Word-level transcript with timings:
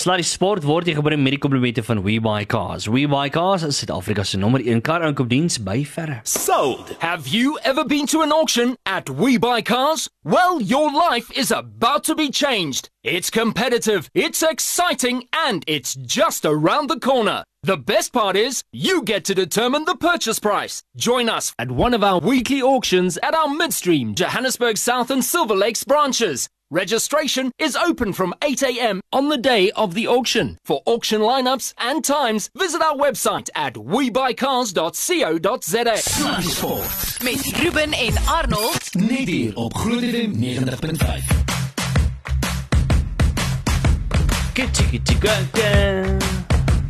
Sluddy 0.00 0.24
Sport 0.24 0.64
word 0.64 0.86
jy 0.88 0.94
gebring 0.96 1.20
met 1.20 1.34
die 1.34 1.38
komplimente 1.42 1.82
van 1.84 1.98
WeBuyCars. 2.00 2.86
WeBuyCars 2.88 3.66
is 3.66 3.82
Suid-Afrika 3.82 4.24
se 4.24 4.38
nommer 4.40 4.62
1 4.64 4.80
kar 4.80 5.02
aankoopdiens 5.04 5.58
by 5.60 5.82
verre. 5.84 6.22
Sold. 6.24 6.94
Have 7.02 7.28
you 7.28 7.58
ever 7.68 7.84
been 7.84 8.06
to 8.08 8.22
an 8.24 8.32
auction 8.32 8.78
at 8.88 9.10
We 9.10 9.36
Buy 9.36 9.60
Cars? 9.60 10.08
Well, 10.24 10.62
your 10.62 10.88
life 10.88 11.28
is 11.36 11.52
about 11.52 12.04
to 12.04 12.14
be 12.14 12.30
changed. 12.30 12.88
It's 13.04 13.28
competitive, 13.28 14.08
it's 14.14 14.42
exciting, 14.42 15.28
and 15.36 15.64
it's 15.66 15.94
just 15.94 16.46
around 16.46 16.88
the 16.88 16.98
corner. 16.98 17.44
The 17.62 17.76
best 17.76 18.14
part 18.14 18.36
is, 18.36 18.64
you 18.72 19.02
get 19.02 19.26
to 19.26 19.34
determine 19.34 19.84
the 19.84 19.96
purchase 19.96 20.38
price. 20.38 20.82
Join 20.96 21.28
us 21.28 21.52
at 21.58 21.70
one 21.70 21.92
of 21.92 22.02
our 22.02 22.20
weekly 22.20 22.62
auctions 22.62 23.18
at 23.18 23.34
our 23.34 23.52
Midstream, 23.52 24.14
Johannesburg 24.14 24.78
South 24.78 25.10
and 25.10 25.22
Silver 25.22 25.54
Lakes 25.54 25.84
branches. 25.84 26.48
Registration 26.72 27.50
is 27.58 27.74
open 27.74 28.12
from 28.12 28.32
8 28.42 28.62
a.m. 28.62 29.00
on 29.12 29.28
the 29.28 29.36
day 29.36 29.72
of 29.72 29.94
the 29.94 30.06
auction. 30.06 30.56
For 30.62 30.80
auction 30.86 31.20
lineups 31.20 31.74
and 31.78 32.04
times, 32.04 32.48
visit 32.56 32.80
our 32.80 32.94
website 32.94 33.48
at 33.56 33.74
webuycars.co.za. 33.74 35.96
Sluddy 35.96 36.42
Sport. 36.42 37.22
Met 37.24 37.58
Ruben 37.60 37.92
en 37.92 38.14
Arnold 38.26 38.94
Net 38.94 39.18
hier 39.28 39.56
op 39.56 39.74
Groot 39.76 40.00
FM 40.00 40.32
90.5. 40.32 40.38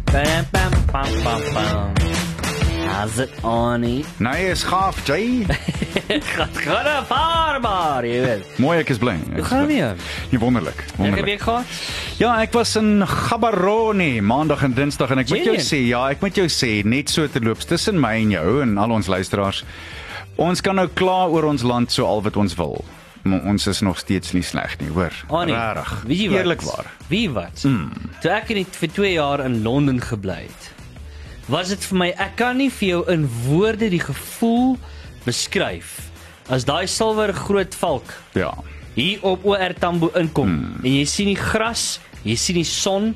Bam 0.04 0.44
bam 0.50 0.70
bam 0.92 1.22
bam 1.22 1.40
bam. 1.54 1.92
How's 2.90 3.18
it 3.18 3.30
on 3.42 3.84
it? 3.84 4.06
Nee, 4.18 4.50
is 4.50 4.62
gaaf, 4.66 5.06
Jay. 5.06 5.46
Gat 6.34 6.56
gaan 6.58 7.04
farmer, 7.06 8.04
jy 8.04 8.18
weet. 8.24 8.48
Mooi 8.58 8.78
ek 8.82 8.90
is 8.90 8.98
bly. 8.98 9.14
Ek 9.30 9.36
Hoe 9.38 9.44
gaan 9.46 9.66
bly. 9.68 9.76
dit? 9.78 10.08
Ja, 10.34 10.38
wonderlik. 10.42 10.80
Wonderlik. 10.98 11.24
week 11.28 11.44
gehad? 11.44 11.64
Ja, 12.18 12.32
ek 12.42 12.52
was 12.56 12.74
in 12.80 13.06
Gaborone 13.06 14.08
maandag 14.26 14.64
en 14.66 14.74
dinsdag 14.74 15.14
en 15.14 15.22
ek 15.22 15.30
moet 15.30 15.46
jou 15.52 15.54
sê, 15.62 15.78
ja, 15.86 16.02
ek 16.10 16.24
moet 16.24 16.40
jou 16.42 16.48
sê 16.50 16.72
net 16.84 17.12
so 17.14 17.28
te 17.30 17.40
loop 17.44 17.62
tussen 17.70 18.00
my 18.02 18.16
en 18.24 18.34
jou 18.34 18.56
en 18.64 18.74
al 18.82 18.96
ons 18.98 19.06
luisteraars. 19.12 19.62
Ons 20.40 20.60
kan 20.64 20.74
nou 20.80 20.88
kla 20.98 21.28
oor 21.30 21.46
ons 21.52 21.62
land 21.62 21.94
so 21.94 22.08
al 22.10 22.24
wat 22.26 22.36
ons 22.42 22.58
wil. 22.58 22.80
Maar 23.22 23.46
ons 23.52 23.66
is 23.70 23.80
nog 23.84 23.98
steeds 24.00 24.32
nie 24.34 24.42
sleg 24.42 24.74
nie, 24.80 24.88
hoor. 24.96 25.14
Annie, 25.28 25.54
Regtig. 25.54 25.94
Weet 26.08 26.20
jy 26.24 26.28
wat? 26.32 26.38
Eerlikwaar. 26.42 26.86
Wie 27.12 27.26
wat? 27.30 27.64
Mm. 27.68 27.90
Toe 28.24 28.34
ek 28.34 28.50
net 28.56 28.78
vir 28.82 28.92
2 28.98 29.14
jaar 29.14 29.44
in 29.44 29.60
Londen 29.62 30.00
gebly 30.02 30.42
het, 30.48 30.70
was 31.50 31.68
dit 31.72 31.82
vir 31.90 31.98
my 31.98 32.08
ek 32.16 32.36
kan 32.40 32.56
nie 32.60 32.70
vir 32.70 32.88
jou 32.94 33.00
in 33.12 33.26
woorde 33.46 33.88
die 33.92 34.02
gevoel 34.02 34.76
beskryf 35.26 35.96
as 36.50 36.64
daai 36.68 36.86
silwer 36.90 37.32
groot 37.36 37.74
valk 37.80 38.14
Ja. 38.38 38.52
hier 38.96 39.18
op 39.26 39.44
OR 39.46 39.74
Tambo 39.78 40.10
inkom 40.18 40.48
mm. 40.50 40.84
en 40.84 40.92
jy 41.00 41.04
sien 41.06 41.30
die 41.30 41.38
gras, 41.38 42.00
jy 42.26 42.34
sien 42.36 42.56
die 42.58 42.66
son, 42.66 43.12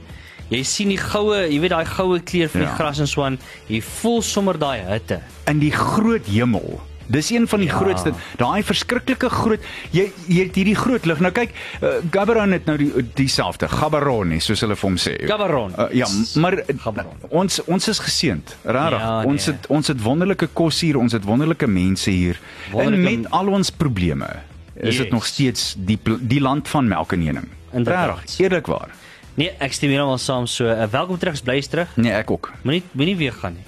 jy 0.51 0.63
sien 0.65 0.89
die 0.93 1.01
goue, 1.01 1.41
jy 1.51 1.59
weet 1.61 1.73
daai 1.75 1.85
goue 1.89 2.21
kleur 2.21 2.49
van 2.53 2.61
die 2.63 2.69
Ja. 2.71 2.77
gras 2.79 3.01
en 3.03 3.07
so 3.11 3.23
aan, 3.27 3.39
jy 3.69 3.81
voel 3.83 4.23
sommer 4.23 4.59
daai 4.59 4.81
hitte. 4.87 5.21
in 5.51 5.59
die 5.61 5.73
groot 5.73 6.27
hemel. 6.31 6.81
Dis 7.07 7.31
een 7.31 7.49
van 7.49 7.59
die 7.61 7.69
Ja. 7.69 7.75
grootste, 7.75 8.13
daai 8.37 8.63
verskriklike 8.63 9.29
groot 9.31 9.61
jy 9.91 10.13
jy 10.29 10.45
het 10.47 10.55
hierdie 10.55 10.75
groot 10.75 11.05
lig. 11.07 11.21
Nou 11.21 11.33
kyk, 11.33 11.51
uh, 11.83 11.89
Gaborone 12.11 12.53
het 12.53 12.65
nou 12.67 12.77
die 12.79 12.93
dieselfde, 13.15 13.69
Gaborone 13.69 14.41
soos 14.41 14.61
hulle 14.61 14.77
vir 14.77 14.89
hom 14.89 14.97
sê. 14.97 15.15
Gaborone. 15.27 15.75
Uh, 15.79 15.93
ja, 15.95 16.07
maar 16.41 16.53
uh, 16.59 16.65
Gaborone. 16.79 17.15
ons 17.31 17.61
ons 17.65 17.89
is 17.89 17.99
geseënd, 17.99 18.57
regtig. 18.65 19.01
Ja, 19.01 19.23
ons 19.25 19.47
nee. 19.47 19.55
het 19.57 19.67
ons 19.69 19.87
het 19.89 20.01
wonderlike 20.03 20.47
kos 20.53 20.81
hier, 20.81 20.97
ons 20.99 21.13
het 21.13 21.25
wonderlike 21.25 21.67
mense 21.67 22.11
hier. 22.11 22.41
Wonderlike- 22.73 23.09
En 23.15 23.21
met 23.21 23.31
al 23.31 23.47
ons 23.49 23.71
probleme 23.71 24.27
is 24.75 24.97
dit 24.97 25.05
Yes. 25.07 25.13
nog 25.13 25.27
steeds 25.27 25.75
die 25.79 25.99
die 26.21 26.41
land 26.41 26.69
van 26.69 26.89
melk 26.89 27.13
en 27.13 27.21
honing. 27.27 27.49
Regtig, 27.73 28.39
eerlikwaar. 28.39 28.89
Nee, 29.35 29.51
ek 29.59 29.73
stem 29.75 29.91
heeltemal 29.91 30.19
saam 30.23 30.47
so. 30.47 30.69
Uh, 30.71 30.87
welkom 30.93 31.19
terug, 31.19 31.41
bly 31.43 31.61
terug. 31.67 31.91
Nee, 31.99 32.13
ek 32.15 32.31
ook. 32.31 32.53
Moenie 32.63 32.83
moenie 32.93 33.17
weer 33.19 33.33
gaan 33.33 33.57
nie. 33.59 33.65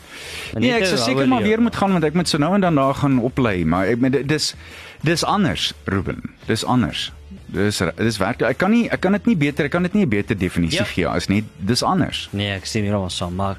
Nee, 0.63 0.73
ek 0.77 0.87
sou 0.87 0.99
seker 0.99 1.27
maar 1.29 1.43
weer 1.43 1.61
moet 1.63 1.77
gaan 1.77 1.93
want 1.97 2.05
ek 2.07 2.15
moet 2.15 2.29
so 2.31 2.39
nou 2.39 2.53
en 2.55 2.61
dan 2.63 2.75
daar 2.79 2.95
gaan 2.95 3.19
oplei, 3.19 3.65
maar 3.65 3.87
ek 3.91 3.99
met 4.01 4.21
dis 4.29 4.55
dis 5.03 5.25
anders, 5.27 5.73
Ruben. 5.85 6.23
Dis 6.47 6.65
anders. 6.65 7.11
Dis 7.47 7.83
dis 7.99 8.19
werk 8.19 8.43
ek 8.43 8.59
kan 8.59 8.71
nie 8.71 8.87
ek 8.91 9.01
kan 9.01 9.13
dit 9.19 9.27
nie 9.27 9.37
beter 9.39 9.67
ek 9.69 9.75
kan 9.75 9.83
dit 9.87 9.95
nie 9.95 10.07
'n 10.07 10.09
beter 10.09 10.39
definisie 10.39 10.79
Ja. 10.81 10.85
gee 10.85 11.07
as 11.09 11.29
net 11.29 11.45
dis 11.59 11.83
anders. 11.83 12.29
Nee, 12.33 12.55
ek 12.55 12.67
stem 12.67 12.83
heeltemal 12.85 13.11
saam, 13.11 13.35
maar 13.35 13.57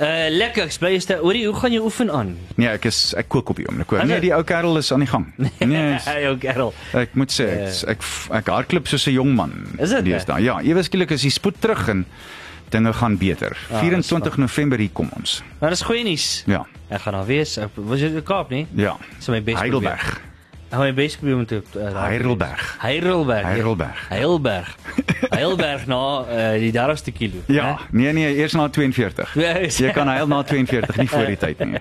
uh 0.00 0.28
lekker, 0.32 0.64
ek 0.64 0.78
bly 0.80 0.98
te. 1.04 1.16
Hoorie, 1.20 1.44
hoe 1.46 1.54
gaan 1.60 1.72
jy 1.74 1.80
oefen 1.84 2.10
aan? 2.10 2.30
Nee, 2.56 2.68
ek 2.72 2.84
is 2.88 3.12
ek 3.20 3.28
kook 3.28 3.50
op 3.52 3.56
die 3.60 3.66
oomblik. 3.68 3.92
Is 3.92 4.06
Nee, 4.08 4.20
die 4.20 4.32
ou 4.34 4.42
kerel 4.48 4.76
is 4.80 4.92
aan 4.92 5.04
die 5.04 5.08
gang. 5.10 5.26
Nee, 5.60 5.98
Hey, 6.04 6.26
ou 6.30 6.36
kerel. 6.40 6.72
ek 6.96 7.14
moet 7.14 7.32
sê 7.34 7.46
ek 7.68 7.96
ek, 7.96 8.06
ek 8.40 8.48
hardloop 8.48 8.88
soos 8.88 9.06
'n 9.06 9.12
jong 9.18 9.34
man. 9.36 9.52
Is 9.78 9.90
dit, 9.90 10.04
Deesdae. 10.04 10.40
Ja, 10.42 10.60
ewe 10.64 10.82
skielik 10.82 11.10
is 11.10 11.22
die 11.22 11.30
spoed 11.34 11.60
terug 11.60 11.88
en 11.88 12.06
dinge 12.70 12.92
gaan 12.92 13.18
beter. 13.18 13.56
Ah, 13.70 13.80
24 13.82 14.36
November 14.38 14.78
hier 14.78 14.90
kom 14.94 15.10
ons. 15.16 15.42
Maar 15.60 15.70
dis 15.70 15.82
goeie 15.82 16.04
nuus. 16.04 16.44
Ja. 16.46 16.64
Ek 16.88 17.00
gaan 17.02 17.12
daar 17.18 17.26
wees. 17.26 17.56
Ek 17.58 17.70
was 17.74 18.00
in 18.00 18.14
die 18.14 18.22
Kaap 18.22 18.50
nie. 18.50 18.66
Ja. 18.78 18.96
Dis 19.18 19.28
my 19.28 19.42
bes. 19.42 19.58
Heidelberg. 19.58 20.20
Ek 20.70 20.76
gaan 20.78 20.86
my 20.86 20.94
bes 20.94 21.16
probeer 21.18 21.34
om 21.34 21.46
te 21.50 21.58
uh, 21.76 21.88
Heidelberg. 22.06 22.76
Heidelberg. 22.78 23.42
ja. 23.42 23.48
Heidelberg. 23.48 24.04
Heidelberg. 24.08 24.76
Heidelberg 25.36 25.86
na 25.86 26.00
uh, 26.24 26.52
die 26.60 26.72
30ste 26.72 27.12
kilo. 27.12 27.42
Ja, 27.46 27.78
nee 27.92 28.12
nee, 28.12 28.34
eers 28.36 28.52
na 28.52 28.68
42. 28.68 29.34
Ja, 29.34 29.52
is- 29.66 29.78
Jy 29.78 29.90
kan 29.96 30.08
heel 30.08 30.26
na 30.26 30.42
42, 30.42 30.96
nie 30.96 31.08
voor 31.08 31.26
die 31.26 31.36
tyd 31.44 31.58
nie. 31.64 31.80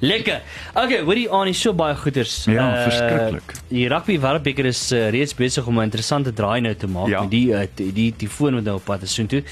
Lekker. 0.00 0.40
Okay, 0.74 1.00
hoorie 1.06 1.26
aan, 1.32 1.48
is 1.48 1.60
so 1.60 1.72
baie 1.74 1.94
goeders. 1.96 2.44
Ja, 2.50 2.68
verskriklik. 2.88 3.54
Die 3.68 3.88
rugby 3.88 4.18
wêreldbeker 4.20 4.64
is 4.70 4.84
uh, 4.92 5.08
reeds 5.10 5.34
besig 5.34 5.66
om 5.66 5.78
'n 5.80 5.88
interessante 5.90 6.32
draai 6.32 6.60
nou 6.60 6.74
te 6.74 6.86
maak 6.86 7.08
Ja. 7.08 7.20
met 7.20 7.30
die 7.30 7.48
uh, 7.52 7.64
die 7.74 7.92
die 7.92 8.12
tifoon 8.16 8.54
wat 8.54 8.64
nou 8.64 8.76
op 8.76 8.84
pad 8.84 9.02
is 9.02 9.14
soontoe. 9.14 9.42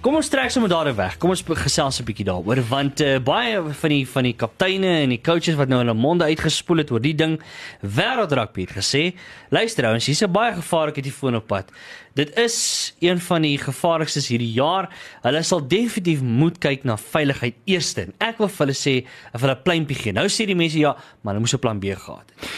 Kom 0.00 0.14
ons 0.16 0.30
trek 0.32 0.48
sommer 0.48 0.70
daar 0.72 0.88
weg. 0.96 1.18
Kom 1.20 1.28
ons 1.34 1.42
gesels 1.44 2.00
'n 2.00 2.04
bietjie 2.08 2.24
daaroor 2.24 2.62
want 2.70 3.02
uh, 3.04 3.18
baie 3.20 3.60
van 3.60 3.90
die 3.92 4.06
van 4.08 4.24
die 4.24 4.32
kapteine 4.32 5.02
en 5.02 5.10
die 5.12 5.20
coaches 5.20 5.58
wat 5.60 5.68
nou 5.68 5.82
hulle 5.82 5.92
monde 5.92 6.24
uitgespoel 6.24 6.78
het 6.80 6.90
oor 6.90 7.02
die 7.04 7.12
ding 7.14 7.36
wêreldrugby 7.84 8.64
het 8.64 8.72
gesê, 8.72 9.12
luister 9.50 9.84
ouens, 9.84 10.06
hier's 10.06 10.22
'n 10.24 10.32
baie 10.32 10.54
gevaarlike 10.54 11.02
tifoon 11.02 11.36
op 11.36 11.46
pad. 11.46 11.68
Dit 12.14 12.32
is 12.38 12.94
een 13.00 13.20
van 13.20 13.42
die 13.42 13.58
gevaarlikstes 13.58 14.28
hierdie 14.28 14.52
jaar. 14.52 14.88
Hulle 15.22 15.42
sal 15.42 15.68
definitief 15.68 16.22
moet 16.22 16.58
kyk 16.58 16.84
na 16.84 16.96
veiligheid 16.96 17.54
eers. 17.66 17.94
Ek 18.18 18.38
wil 18.38 18.48
vir 18.48 18.66
hulle 18.66 18.76
sê, 18.76 19.06
of 19.34 19.40
hulle 19.40 19.56
pleintjie 19.56 19.96
gee. 19.96 20.12
Nou 20.12 20.26
sê 20.28 20.46
die 20.46 20.56
mense 20.56 20.78
ja, 20.78 20.96
maar 21.20 21.34
hulle 21.34 21.44
moes 21.44 21.54
'n 21.54 21.58
plan 21.58 21.78
B 21.78 21.84
gehad 21.92 22.24
het. 22.26 22.48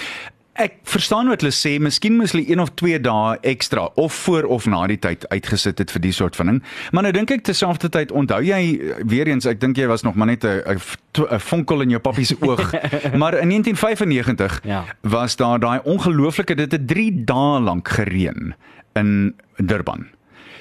Ek 0.61 0.75
verstaan 0.85 1.31
wat 1.33 1.41
hulle 1.41 1.53
sê, 1.57 1.79
miskien 1.81 2.19
moes 2.19 2.35
hulle 2.35 2.45
1 2.45 2.61
of 2.61 2.75
2 2.77 2.99
dae 3.01 3.39
ekstra 3.55 3.87
of 3.97 4.13
voor 4.27 4.45
of 4.53 4.67
na 4.69 4.83
die 4.87 4.99
tyd 5.01 5.25
uitgesit 5.33 5.79
het 5.81 5.91
vir 5.91 6.03
die 6.05 6.13
soort 6.13 6.37
van 6.37 6.47
ding. 6.51 6.59
Maar 6.93 7.07
nou 7.07 7.13
dink 7.17 7.31
ek 7.33 7.45
terselfdertyd, 7.49 8.13
onthou 8.13 8.43
jy 8.45 8.59
eh, 8.77 8.99
weer 9.09 9.31
eens, 9.33 9.47
ek 9.49 9.63
dink 9.63 9.81
jy 9.81 9.87
was 9.89 10.05
nog 10.05 10.15
maar 10.15 10.29
net 10.29 10.45
'n 10.45 10.77
'n 10.77 11.41
vonkel 11.41 11.81
in 11.81 11.91
jou 11.91 12.01
pappie 12.01 12.25
se 12.25 12.37
oog. 12.41 12.73
maar 13.21 13.35
in 13.41 13.49
1995 13.49 14.61
Ja. 14.65 14.85
was 15.01 15.37
daar 15.37 15.59
daai 15.59 15.81
ongelooflike 15.85 16.55
dit 16.55 16.73
het 16.73 16.87
3 16.89 17.25
dae 17.25 17.61
lank 17.61 17.89
gereën 17.89 18.55
in 18.95 19.35
Durban. 19.57 20.07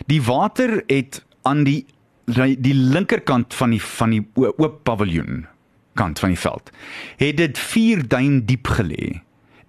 Die 0.08 0.22
water 0.22 0.84
het 0.88 1.23
aan 1.44 1.63
die 1.63 1.85
die, 2.25 2.73
linkerkant 2.73 3.53
van 3.53 3.69
die 3.69 3.81
van 3.81 4.09
die 4.09 4.28
oop 4.35 4.84
paviljoen 4.84 5.47
kant 5.96 6.19
van 6.19 6.29
die 6.29 6.40
veld 6.40 6.72
het 7.18 7.38
dit 7.38 7.58
4 7.59 8.08
duim 8.08 8.46
diep 8.46 8.68
gelê. 8.68 9.22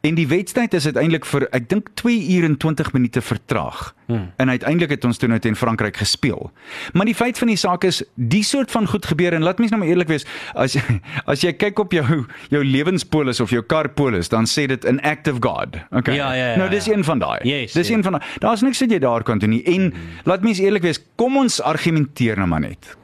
En 0.03 0.17
die 0.19 0.27
wedstryd 0.27 0.75
is 0.75 0.89
uiteindelik 0.91 1.27
vir 1.31 1.45
ek 1.55 1.69
dink 1.71 1.93
2 2.01 2.25
ure 2.35 2.49
en 2.51 2.57
20 2.59 2.89
minute 2.93 3.21
vertraag. 3.23 3.93
Hmm. 4.13 4.31
En 4.37 4.49
uiteindelik 4.49 4.91
het 4.97 5.05
ons 5.05 5.19
toe 5.19 5.29
nou 5.29 5.41
teen 5.41 5.57
Frankryk 5.57 5.97
gespeel. 5.97 6.51
Maar 6.93 7.09
die 7.09 7.15
feit 7.15 7.39
van 7.39 7.49
die 7.49 7.57
saak 7.57 7.85
is 7.89 8.03
die 8.15 8.43
soort 8.45 8.71
van 8.71 8.89
goed 8.89 9.07
gebeur 9.07 9.33
en 9.33 9.43
laat 9.43 9.59
mens 9.59 9.71
nou 9.73 9.81
maar 9.81 9.91
eerlik 9.91 10.11
wees, 10.13 10.27
as 10.55 10.77
as 11.33 11.45
jy 11.45 11.53
kyk 11.57 11.79
op 11.79 11.93
jou 11.97 12.05
jou 12.53 12.63
lewenspolis 12.65 13.41
of 13.41 13.51
jou 13.51 13.63
karpolis, 13.63 14.29
dan 14.33 14.49
sê 14.51 14.67
dit 14.71 14.87
an 14.89 15.01
act 15.01 15.29
of 15.33 15.41
God. 15.41 15.79
Okay. 15.91 16.17
Ja, 16.17 16.33
ja, 16.35 16.53
ja, 16.53 16.57
nou 16.61 16.69
dis 16.71 16.89
ja. 16.91 16.97
een 16.97 17.05
van 17.05 17.23
daai. 17.23 17.39
Yes, 17.49 17.73
dis 17.73 17.89
ja. 17.89 17.97
een 17.97 18.05
van 18.05 18.19
daai. 18.19 18.25
Daar's 18.45 18.63
niks 18.63 18.81
wat 18.85 18.91
jy 18.91 18.99
daar 19.03 19.23
kan 19.23 19.39
doen 19.39 19.55
nie. 19.57 19.63
En 19.65 19.89
hmm. 19.91 20.21
laat 20.29 20.45
mens 20.45 20.61
eerlik 20.61 20.85
wees, 20.87 21.01
kom 21.17 21.37
ons 21.41 21.61
argumenteer 21.63 22.37
nou 22.41 22.49
maar 22.51 22.65
net. 22.65 22.97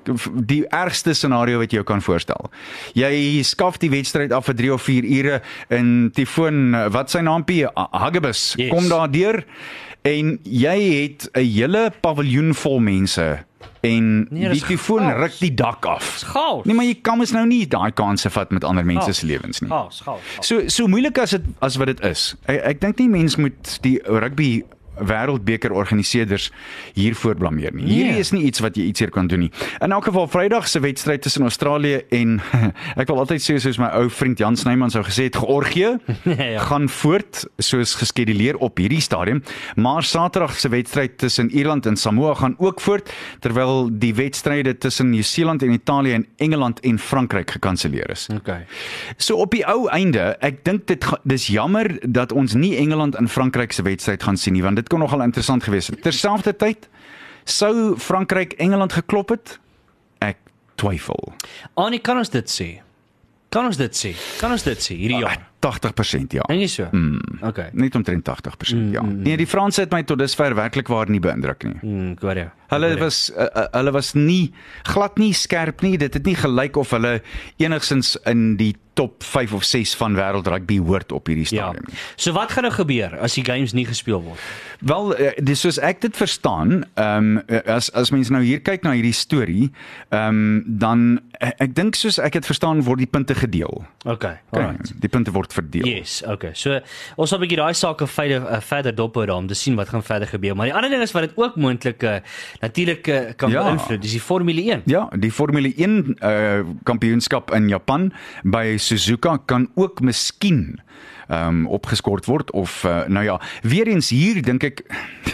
Die 0.49 0.62
ergste 0.73 1.15
scenario 1.15 1.61
wat 1.62 1.73
jy 1.73 1.81
jou 1.81 1.87
kan 1.88 2.03
voorstel. 2.05 2.50
Jy 2.99 3.43
skaf 3.47 3.79
die 3.82 3.91
wedstryd 3.93 4.32
af 4.35 4.49
vir 4.49 4.59
3 4.61 4.73
of 4.75 4.87
4 4.87 5.09
ure 5.19 5.41
in 5.75 6.11
Tifoon, 6.15 6.73
wat 6.94 7.12
sy 7.12 7.23
naampie, 7.25 7.65
Hagebus, 7.75 8.53
Yes. 8.59 8.71
kom 8.73 8.88
daar 8.88 9.11
deur 9.11 9.44
en 10.08 10.38
jy 10.43 10.78
het 11.02 11.28
'n 11.34 11.44
hele 11.44 11.88
paviljoen 12.02 12.55
vol 12.55 12.78
mense 12.81 13.26
en 13.81 14.26
Nee, 14.31 14.49
die 14.50 14.62
tifoon 14.66 15.06
ruk 15.20 15.34
die 15.38 15.52
dak 15.55 15.84
af. 15.87 16.22
chaos. 16.26 16.64
Nee, 16.64 16.75
maar 16.75 16.84
jy 16.84 16.94
kan 17.02 17.19
mos 17.19 17.31
nou 17.32 17.46
nie 17.46 17.66
daai 17.66 17.93
kanse 17.94 18.31
vat 18.31 18.50
met 18.50 18.64
ander 18.64 18.84
mense 18.84 19.12
se 19.12 19.26
lewens 19.26 19.60
nie. 19.60 19.70
Gaas, 19.70 20.00
gaas. 20.00 20.20
So 20.40 20.69
so 20.69 20.87
moeilik 20.87 21.19
as 21.19 21.31
dit 21.31 21.43
as 21.60 21.76
wat 21.76 21.87
dit 21.87 22.00
is. 22.00 22.34
Ek, 22.46 22.60
ek 22.64 22.81
dink 22.81 22.99
nie 22.99 23.08
mens 23.08 23.37
moet 23.37 23.78
die 23.82 24.00
rugby 24.05 24.64
wêreldbeker 25.00 25.73
organiseerders 25.73 26.50
hiervoor 26.95 27.35
blameer 27.37 27.75
nie. 27.75 27.85
Hierdie 27.85 28.12
Nee. 28.12 28.21
is 28.21 28.31
nie 28.33 28.43
iets 28.49 28.61
wat 28.61 28.77
jy 28.77 28.83
iets 28.91 29.00
hier 29.00 29.11
kan 29.11 29.27
doen 29.27 29.39
nie. 29.47 29.50
In 29.81 29.93
elk 29.93 30.05
geval 30.05 30.27
Vrydag 30.29 30.69
se 30.69 30.81
wedstryd 30.81 31.23
tussen 31.23 31.43
Australië 31.43 32.03
en 32.11 32.41
ek 33.00 33.09
wil 33.09 33.19
altyd 33.19 33.41
sê 33.43 33.59
soos 33.61 33.79
my 33.79 33.89
ou 33.99 34.09
vriend 34.11 34.39
Jan 34.39 34.56
Snyman 34.56 34.91
sou 34.91 35.03
gesê 35.05 35.29
het, 35.29 35.37
Georgië 35.37 35.99
Ja. 36.39 36.61
gaan 36.69 36.89
voort 36.89 37.45
soos 37.59 37.95
geskeduleer 37.95 38.56
op 38.56 38.79
hierdie 38.79 39.00
stadium, 39.00 39.43
maar 39.77 40.03
Saterdag 40.03 40.59
se 40.59 40.69
wedstryd 40.69 41.19
tussen 41.19 41.51
Ierland 41.51 41.87
en 41.87 41.97
Samoa 41.97 42.35
gaan 42.35 42.55
ook 42.59 42.81
voort 42.81 43.12
terwyl 43.41 43.89
die 43.93 44.15
wedstryde 44.15 44.79
tussen 44.79 45.11
Nieu-Seeland 45.11 45.62
en 45.62 45.73
Italië 45.73 46.12
en 46.12 46.27
Engeland 46.37 46.81
en 46.81 46.99
Frankryk 46.99 47.51
gekanselleer 47.51 48.11
is. 48.11 48.27
Okay. 48.35 48.67
So 49.17 49.37
op 49.37 49.51
die 49.51 49.65
ou 49.69 49.89
einde, 49.89 50.37
ek 50.41 50.65
dink 50.65 50.87
dit 50.87 51.05
dis 51.25 51.47
jammer 51.47 51.99
dat 52.03 52.33
ons 52.33 52.55
nie 52.55 52.77
Engeland 52.77 53.15
en 53.19 53.29
Frankryk 53.29 53.73
se 53.73 53.83
wedstryd 53.83 54.23
gaan 54.23 54.37
sien 54.37 54.53
nie, 54.56 54.62
want 54.62 54.77
dit 54.77 54.88
kon 54.88 55.02
nogal 55.05 55.23
interessant 55.26 55.64
gewees 55.64 55.90
het. 55.93 56.02
Terselfdertyd 56.02 56.88
sou 57.49 57.96
Frankryk 58.00 58.52
Engeland 58.61 58.93
geklop 58.93 59.32
het? 59.37 59.56
Ek 60.25 60.38
twyfel. 60.81 61.32
Annie, 61.75 62.00
kan 62.05 62.20
ons 62.20 62.31
dit 62.32 62.50
sê? 62.52 62.69
Kan 63.55 63.69
ons 63.70 63.79
dit 63.81 63.96
sê? 63.96 64.12
Kan 64.40 64.52
ons 64.52 64.62
dit 64.62 64.85
sê 64.85 64.96
hierdie 64.99 65.23
jaar? 65.23 65.46
80% 65.60 66.37
ja. 66.38 66.44
Dink 66.49 66.62
jy 66.62 66.70
so? 66.70 66.88
Mm. 66.93 67.19
Okay. 67.43 67.69
Net 67.72 67.94
omtrent 67.99 68.28
80% 68.28 68.76
mm, 68.76 68.93
ja. 68.94 69.02
Nee, 69.02 69.37
die 69.40 69.46
Franse 69.46 69.81
het 69.84 69.94
my 69.94 70.02
tot 70.06 70.20
dusver 70.22 70.55
werklik 70.55 70.88
waar 70.88 71.10
nie 71.10 71.20
beïndruk 71.22 71.66
nie. 71.66 71.78
Mm, 71.82 72.14
jou. 72.20 72.49
Hulle 72.69 72.90
was 73.00 73.31
uh, 73.32 73.46
uh, 73.56 73.64
hulle 73.72 73.93
was 73.96 74.12
nie 74.14 74.52
glad 74.90 75.16
nie 75.19 75.32
skerp 75.34 75.81
nie. 75.82 75.96
Dit 75.99 76.14
het 76.19 76.28
nie 76.28 76.37
gelyk 76.37 76.76
of 76.76 76.93
hulle 76.93 77.19
enigsins 77.56 78.16
in 78.28 78.56
die 78.60 78.75
top 78.99 79.22
5 79.22 79.52
of 79.55 79.64
6 79.64 79.94
van 79.96 80.16
wêreld 80.19 80.49
rugby 80.50 80.78
hoort 80.82 81.12
op 81.14 81.26
hierdie 81.31 81.46
Ja. 81.46 81.70
stadium. 81.70 81.84
nie. 81.87 81.96
So 82.16 82.32
wat 82.32 82.52
gaan 82.52 82.66
nou 82.66 82.75
gebeur 82.75 83.19
as 83.19 83.34
die 83.34 83.44
games 83.44 83.72
nie 83.72 83.87
gespeel 83.87 84.22
word? 84.22 84.38
Wel, 84.81 85.16
eh, 85.16 85.32
dis 85.43 85.60
soos 85.60 85.78
ek 85.78 86.00
dit 86.00 86.16
verstaan, 86.16 86.84
ehm 86.94 87.38
um, 87.38 87.43
as 87.66 87.93
as 87.94 88.10
mense 88.10 88.32
nou 88.32 88.43
hier 88.43 88.60
kyk 88.60 88.82
na 88.82 88.93
hierdie 88.93 89.14
storie, 89.14 89.70
ehm 90.10 90.28
um, 90.28 90.64
dan 90.66 91.20
ek, 91.40 91.55
ek 91.58 91.75
dink 91.75 91.94
soos 91.94 92.19
ek 92.19 92.32
dit 92.32 92.46
verstaan 92.46 92.82
word 92.82 92.99
die 92.99 93.06
punte 93.06 93.34
gedeel. 93.34 93.84
Okay. 94.05 94.38
Okay, 94.50 94.76
die 94.99 95.08
punte 95.08 95.31
word 95.32 95.48
verdeel. 95.53 95.87
Yes, 95.87 96.23
okay. 96.27 96.50
So 96.55 96.81
ons 97.17 97.31
sal 97.31 97.39
'n 97.39 97.43
bietjie 97.47 97.59
daai 97.61 97.75
sake 97.75 98.06
verder 98.06 98.43
uh, 98.43 98.61
verder 98.61 98.95
dophou 98.95 99.27
daar 99.27 99.37
om 99.37 99.47
te 99.47 99.55
sien 99.55 99.77
wat 99.77 99.89
gaan 99.89 100.03
verder 100.03 100.29
gebeur. 100.29 100.56
Maar 100.56 100.67
die 100.67 100.75
ander 100.75 100.91
ding 100.91 101.03
is 101.03 101.12
wat 101.12 101.23
dit 101.23 101.37
ook 101.37 101.56
moontlik 101.56 102.03
uh, 102.03 102.17
natuurlik 102.61 103.06
uh, 103.09 103.21
kan 103.37 103.50
Ja. 103.50 103.62
beïnvloed, 103.65 104.03
dis 104.03 104.12
die 104.12 104.21
Formule 104.21 104.62
1. 104.62 104.83
Ja, 104.87 105.09
die 105.17 105.33
Formule 105.33 105.73
1 105.77 106.17
uh 106.23 106.65
kampioenskap 106.85 107.50
in 107.55 107.69
Japan 107.69 108.12
by 108.43 108.77
Suzuka 108.79 109.39
kan 109.47 109.71
ook 109.75 110.00
miskien 110.00 110.81
ehm 111.29 111.49
um, 111.49 111.67
opgeskort 111.67 112.25
word 112.27 112.51
of 112.51 112.85
uh, 112.85 113.05
nou 113.06 113.25
ja, 113.25 113.41
weer 113.62 113.87
eens 113.87 114.09
hier 114.11 114.43
dink 114.43 114.62
ek 114.65 114.83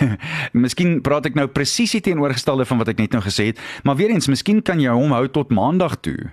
miskien 0.65 1.01
praat 1.07 1.27
ek 1.27 1.35
nou 1.39 1.47
presies 1.47 1.95
teenoorgestelde 1.95 2.67
van 2.67 2.79
wat 2.79 2.89
ek 2.89 2.99
net 2.99 3.13
nou 3.13 3.23
gesê 3.23 3.47
het, 3.53 3.61
maar 3.83 3.97
weer 3.97 4.11
eens 4.11 4.27
miskien 4.27 4.63
kan 4.63 4.81
jy 4.81 4.91
hom 4.91 5.15
hou 5.15 5.29
tot 5.29 5.55
maandag 5.55 6.01
toe 6.03 6.33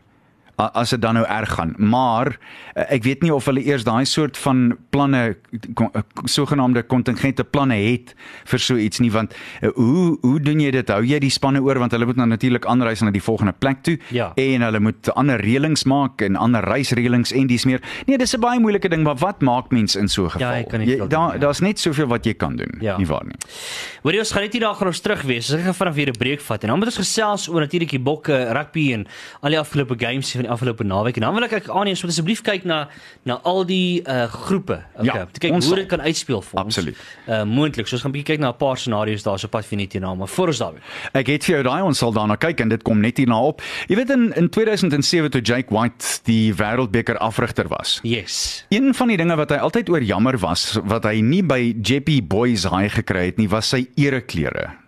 as 0.56 0.90
dit 0.90 1.02
dan 1.02 1.14
nou 1.14 1.26
erg 1.26 1.50
gaan. 1.50 1.74
Maar 1.78 2.38
eh, 2.76 2.84
ek 2.96 3.04
weet 3.04 3.22
nie 3.22 3.34
of 3.34 3.46
hulle 3.46 3.64
eers 3.66 3.84
daai 3.84 4.06
soort 4.06 4.38
van 4.38 4.78
planne 4.90 5.36
eh, 5.52 6.02
sogenaamde 6.26 6.84
kontingente 6.84 7.44
planne 7.44 7.76
het 7.76 8.14
vir 8.46 8.60
so 8.60 8.76
iets 8.76 9.00
nie 9.00 9.12
want 9.12 9.34
eh, 9.62 9.70
hoe 9.76 10.18
hoe 10.22 10.40
doen 10.40 10.60
jy 10.60 10.72
dit? 10.72 10.90
Hou 10.90 11.02
jy 11.06 11.20
die 11.20 11.30
spanne 11.34 11.62
oor 11.62 11.80
want 11.80 11.92
hulle 11.92 12.06
moet 12.06 12.16
nou 12.20 12.28
natuurlik 12.28 12.66
aanreis 12.66 13.02
na 13.02 13.12
die 13.12 13.22
volgende 13.24 13.54
plek 13.60 13.82
toe 13.84 13.98
Ja. 14.12 14.32
en 14.36 14.62
hulle 14.62 14.80
moet 14.80 15.10
ander 15.16 15.40
reëlings 15.42 15.84
maak 15.90 16.22
en 16.22 16.36
ander 16.36 16.64
reisreëlings 16.64 17.32
en 17.34 17.48
dis 17.48 17.66
meer. 17.66 17.82
Nee, 18.08 18.18
dis 18.18 18.34
'n 18.36 18.40
baie 18.40 18.60
moeilike 18.60 18.90
ding, 18.90 19.04
maar 19.04 19.16
wat 19.16 19.42
maak 19.42 19.72
mens 19.72 19.96
in 19.96 20.08
so 20.08 20.26
'n 20.26 20.30
geval? 20.30 20.48
Ja, 20.52 20.58
jy 20.58 20.64
kan 20.70 20.80
nie 20.80 20.98
daar 21.08 21.34
ja. 21.34 21.38
daar's 21.38 21.60
net 21.60 21.80
soveel 21.80 22.08
wat 22.08 22.26
jy 22.26 22.34
kan 22.34 22.56
doen, 22.56 22.78
Ja. 22.80 22.98
nie 22.98 23.06
waar 23.08 23.26
nie. 23.26 23.36
Hoorie 24.04 24.20
ons 24.20 24.32
gaan 24.32 24.42
net 24.44 24.54
hier 24.54 24.62
daar 24.62 24.76
gaan 24.76 24.88
ons 24.88 25.00
terug 25.00 25.22
wees. 25.22 25.52
Ons 25.54 25.64
gaan 25.64 25.74
vanaf 25.74 25.96
hier 25.96 26.08
'n 26.10 26.18
breek 26.18 26.42
vat 26.42 26.64
en 26.64 26.70
dan 26.70 26.78
moet 26.78 26.88
ons 26.88 26.98
gesels 26.98 27.48
oor 27.50 27.60
natuurlik 27.60 27.90
die 27.90 28.00
bokke, 28.00 28.52
rugby 28.54 28.94
en 28.94 29.08
al 29.42 29.50
die 29.50 29.60
afgelope 29.60 29.96
games 29.98 30.36
van 30.42 30.50
die 30.50 30.54
afgelope 30.54 30.84
naweek 30.88 31.20
en 31.20 31.28
dan 31.28 31.38
wil 31.38 31.46
ek 31.46 31.56
ek 31.62 31.70
aan 31.70 31.92
ons 31.92 32.04
moet 32.04 32.12
asseblief 32.14 32.42
kyk 32.46 32.66
na 32.66 32.88
na 33.28 33.38
al 33.48 33.64
die 33.70 34.02
uh 34.02 34.26
groepe. 34.32 34.80
Okay. 34.98 35.06
Ja, 35.06 35.26
te 35.32 35.40
kyk 35.44 35.58
hoe 35.62 35.76
dit 35.82 35.90
kan 35.92 36.02
uitspeel 36.02 36.42
vir 36.42 36.58
ons. 36.58 36.66
Absoluut. 36.66 36.98
Uh 37.28 37.44
moontlik. 37.46 37.88
So 37.88 37.96
ons 37.96 38.06
gaan 38.06 38.12
'n 38.12 38.18
bietjie 38.18 38.36
kyk 38.36 38.42
na 38.42 38.52
'n 38.52 38.58
paar 38.58 38.78
scenario's 38.78 39.24
daar 39.24 39.40
so 39.40 39.48
pad 39.48 39.66
vir 39.66 39.78
net 39.78 39.94
hierna, 39.94 40.16
maar 40.16 40.28
voor 40.28 40.48
ons 40.48 40.58
daar. 40.58 40.74
Ek 41.14 41.28
het 41.28 41.44
vir 41.46 41.56
jou 41.56 41.64
daai 41.64 41.82
ons 41.84 41.98
sal 41.98 42.14
daarna 42.14 42.36
kyk 42.36 42.60
en 42.62 42.70
dit 42.70 42.84
kom 42.84 43.00
net 43.00 43.18
hierna 43.18 43.40
op. 43.40 43.62
Jy 43.88 43.96
weet 43.96 44.10
in 44.10 44.34
in 44.34 44.50
2007 44.50 45.32
toe 45.32 45.42
Jake 45.42 45.74
White 45.74 46.22
die 46.24 46.54
wêreldbeker 46.54 47.18
afrigter 47.18 47.68
was. 47.68 48.00
Yes. 48.04 48.66
Een 48.70 48.94
van 48.94 49.08
die 49.08 49.18
dinge 49.18 49.36
wat 49.36 49.50
hy 49.50 49.58
altyd 49.58 49.90
oor 49.90 50.02
jammer 50.02 50.38
was 50.38 50.80
wat 50.84 51.04
hy 51.04 51.22
nie 51.22 51.44
by 51.44 51.76
Jeppy 51.82 52.22
Boys 52.24 52.64
High 52.64 52.94
gekry 52.94 53.26
het 53.26 53.38
nie, 53.38 53.50
was 53.50 53.70
sy 53.70 53.88
ereklere. 53.96 54.81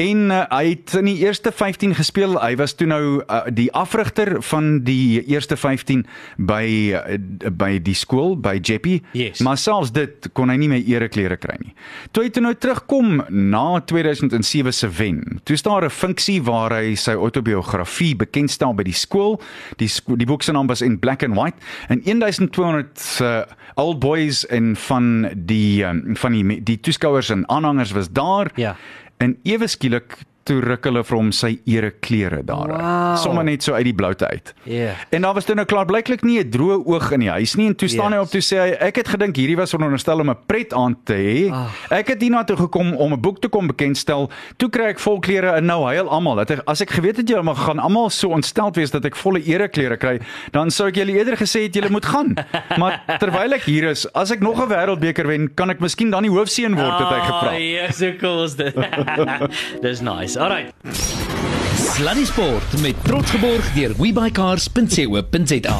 En 0.00 0.30
uh, 0.30 0.42
hy 0.48 0.74
het 0.74 0.94
in 1.00 1.08
die 1.10 1.18
eerste 1.24 1.52
15 1.52 1.94
gespeel. 1.98 2.36
Hy 2.40 2.54
was 2.60 2.74
toe 2.74 2.86
nou 2.90 3.02
uh, 3.20 3.42
die 3.52 3.68
afrigter 3.76 4.42
van 4.42 4.80
die 4.86 5.20
eerste 5.24 5.56
15 5.56 6.06
by 6.36 6.64
uh, 6.94 7.18
by 7.50 7.78
die 7.82 7.94
skool 7.94 8.36
by 8.40 8.56
Jeppy. 8.62 9.00
Yes. 9.16 9.40
Maar 9.44 9.58
selfs 9.60 9.92
dit 9.96 10.30
kon 10.36 10.52
hy 10.52 10.56
nie 10.60 10.70
meer 10.72 10.86
ereklere 10.96 11.36
kry 11.40 11.56
nie. 11.60 11.74
Toe 12.14 12.24
hy 12.26 12.32
toe 12.34 12.44
nou 12.44 12.54
terugkom 12.54 13.22
na 13.28 13.80
2007 13.90 14.74
se 14.74 14.90
wen. 14.98 15.22
Toe 15.44 15.56
is 15.58 15.66
daar 15.66 15.84
'n 15.84 15.90
funksie 15.90 16.40
waar 16.42 16.72
hy 16.72 16.94
sy 16.94 17.12
autobiografie 17.12 18.16
bekendstel 18.16 18.74
by 18.74 18.84
die 18.84 18.96
skool. 18.96 19.40
Die 19.76 19.88
sko 19.88 20.16
die 20.16 20.26
boek 20.26 20.42
se 20.42 20.52
naam 20.52 20.66
was 20.66 20.82
In 20.82 20.98
Black 20.98 21.22
and 21.22 21.36
White 21.36 21.56
en 21.88 22.00
1200 22.04 23.20
uh, 23.20 23.42
old 23.74 23.98
boys 24.00 24.46
en 24.46 24.76
van 24.76 25.28
die 25.34 25.84
um, 25.84 26.16
van 26.16 26.32
die 26.32 26.62
die 26.62 26.80
toeskouers 26.80 27.30
en 27.30 27.48
aanhangers 27.48 27.92
was 27.92 28.10
daar. 28.10 28.50
Ja. 28.54 28.76
En 29.20 29.36
ewe 29.44 29.66
skielik 29.68 30.16
toe 30.44 30.60
ruk 30.60 30.84
hulle 30.84 31.04
vir 31.04 31.16
hom 31.16 31.32
sy 31.32 31.58
ereklere 31.66 32.42
daar. 32.44 32.68
Wow. 32.68 33.16
Sommige 33.16 33.44
net 33.44 33.62
so 33.62 33.72
uit 33.74 33.84
die 33.84 33.94
bloute 33.94 34.26
uit. 34.28 34.54
Ja. 34.64 34.94
En 35.10 35.22
daar 35.22 35.34
was 35.34 35.44
toe 35.44 35.54
nou 35.54 35.66
klaar 35.66 35.84
blyklik 35.86 36.22
nie 36.24 36.38
'n 36.40 36.50
droë 36.50 36.86
oog 36.86 37.10
in 37.12 37.20
die 37.20 37.28
huis 37.30 37.54
nie 37.56 37.66
en 37.66 37.74
toe 37.76 37.88
staan 37.88 38.10
Yes. 38.12 38.18
hy 38.18 38.22
op 38.24 38.30
toe 38.30 38.40
sê 38.40 38.56
hy 38.58 38.70
ek 38.88 38.96
het 38.96 39.08
gedink 39.08 39.36
hierdie 39.36 39.56
was 39.56 39.70
veronderstel 39.70 40.20
om 40.20 40.30
'n 40.30 40.36
pret 40.46 40.72
aan 40.72 40.96
te 41.04 41.12
hê. 41.14 41.50
Ah. 41.52 41.68
Ek 41.90 42.08
het 42.08 42.20
hiernatoe 42.20 42.56
gekom 42.56 42.94
om 42.96 43.12
'n 43.12 43.20
boek 43.20 43.40
te 43.40 43.48
kom 43.48 43.66
bekendstel. 43.66 44.30
Toe 44.56 44.68
kry 44.70 44.84
ek 44.90 44.98
vol 44.98 45.18
klere 45.20 45.56
en 45.56 45.66
nou 45.66 45.84
huil 45.84 46.08
almal. 46.08 46.36
Dat 46.36 46.50
ek 46.50 46.62
as 46.66 46.80
ek 46.80 46.90
geweet 46.90 47.16
het 47.16 47.28
julle 47.28 47.54
gaan 47.54 47.78
almal 47.78 48.10
so 48.10 48.28
ontsteld 48.30 48.76
wees 48.76 48.90
dat 48.90 49.04
ek 49.04 49.16
volle 49.16 49.40
ereklere 49.44 49.96
kry, 49.96 50.20
dan 50.52 50.70
sou 50.70 50.88
ek 50.88 50.94
julle 50.96 51.12
eerder 51.12 51.36
gesê 51.36 51.62
het 51.62 51.74
julle 51.74 51.90
moet 51.90 52.04
gaan. 52.06 52.34
Maar 52.78 53.02
terwyl 53.18 53.52
ek 53.52 53.62
hier 53.62 53.84
is, 53.90 54.06
as 54.14 54.30
ek 54.30 54.40
nog 54.40 54.58
'n 54.60 54.68
wêreldbeker 54.68 55.26
wen, 55.26 55.54
kan 55.54 55.70
ek 55.70 55.80
miskien 55.80 56.10
dan 56.10 56.22
die 56.22 56.30
hoofseun 56.30 56.74
word 56.74 56.98
het 56.98 57.08
hy 57.08 57.20
gevra. 57.20 57.50
Ah, 57.50 57.58
yes, 57.58 57.96
so 57.98 58.12
cool 58.20 58.44
is 58.44 58.54
dit. 58.56 58.74
Dis 59.82 60.00
nice. 60.00 60.29
Alright. 60.36 60.72
Sluddy 61.74 62.24
Sport 62.24 62.80
met 62.80 62.94
trots 63.04 63.30
geborg 63.30 63.72
deur 63.74 63.92
webycars.co.za. 63.98 65.76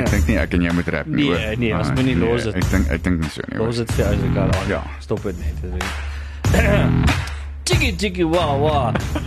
Ek 0.00 0.06
dink 0.10 0.26
nie 0.28 0.36
ek 0.40 0.54
en 0.56 0.62
jy 0.64 0.72
moet 0.76 0.88
rap 0.92 1.06
nie. 1.08 1.26
Nee, 1.28 1.32
hoor. 1.32 1.56
nee, 1.60 1.72
ons 1.76 1.88
Ah, 1.90 1.94
moet 1.96 2.04
nie 2.08 2.14
nee, 2.16 2.28
los 2.28 2.46
dit. 2.48 2.54
Ek 2.56 2.68
dink 2.72 2.90
ek 2.96 3.02
dink 3.04 3.20
nie 3.24 3.30
so 3.32 3.42
nie. 3.50 3.58
Los 3.60 3.76
dit 3.82 3.92
vir 3.96 4.06
as 4.08 4.22
ek 4.28 4.36
al 4.44 4.54
aan. 4.56 4.68
Ja. 4.70 4.80
Stop 5.04 5.22
dit 5.28 5.36
net. 5.40 5.56
Jiggy 7.70 7.90
jiggy 8.02 8.24
wa 8.34 8.46
wa. 8.60 8.78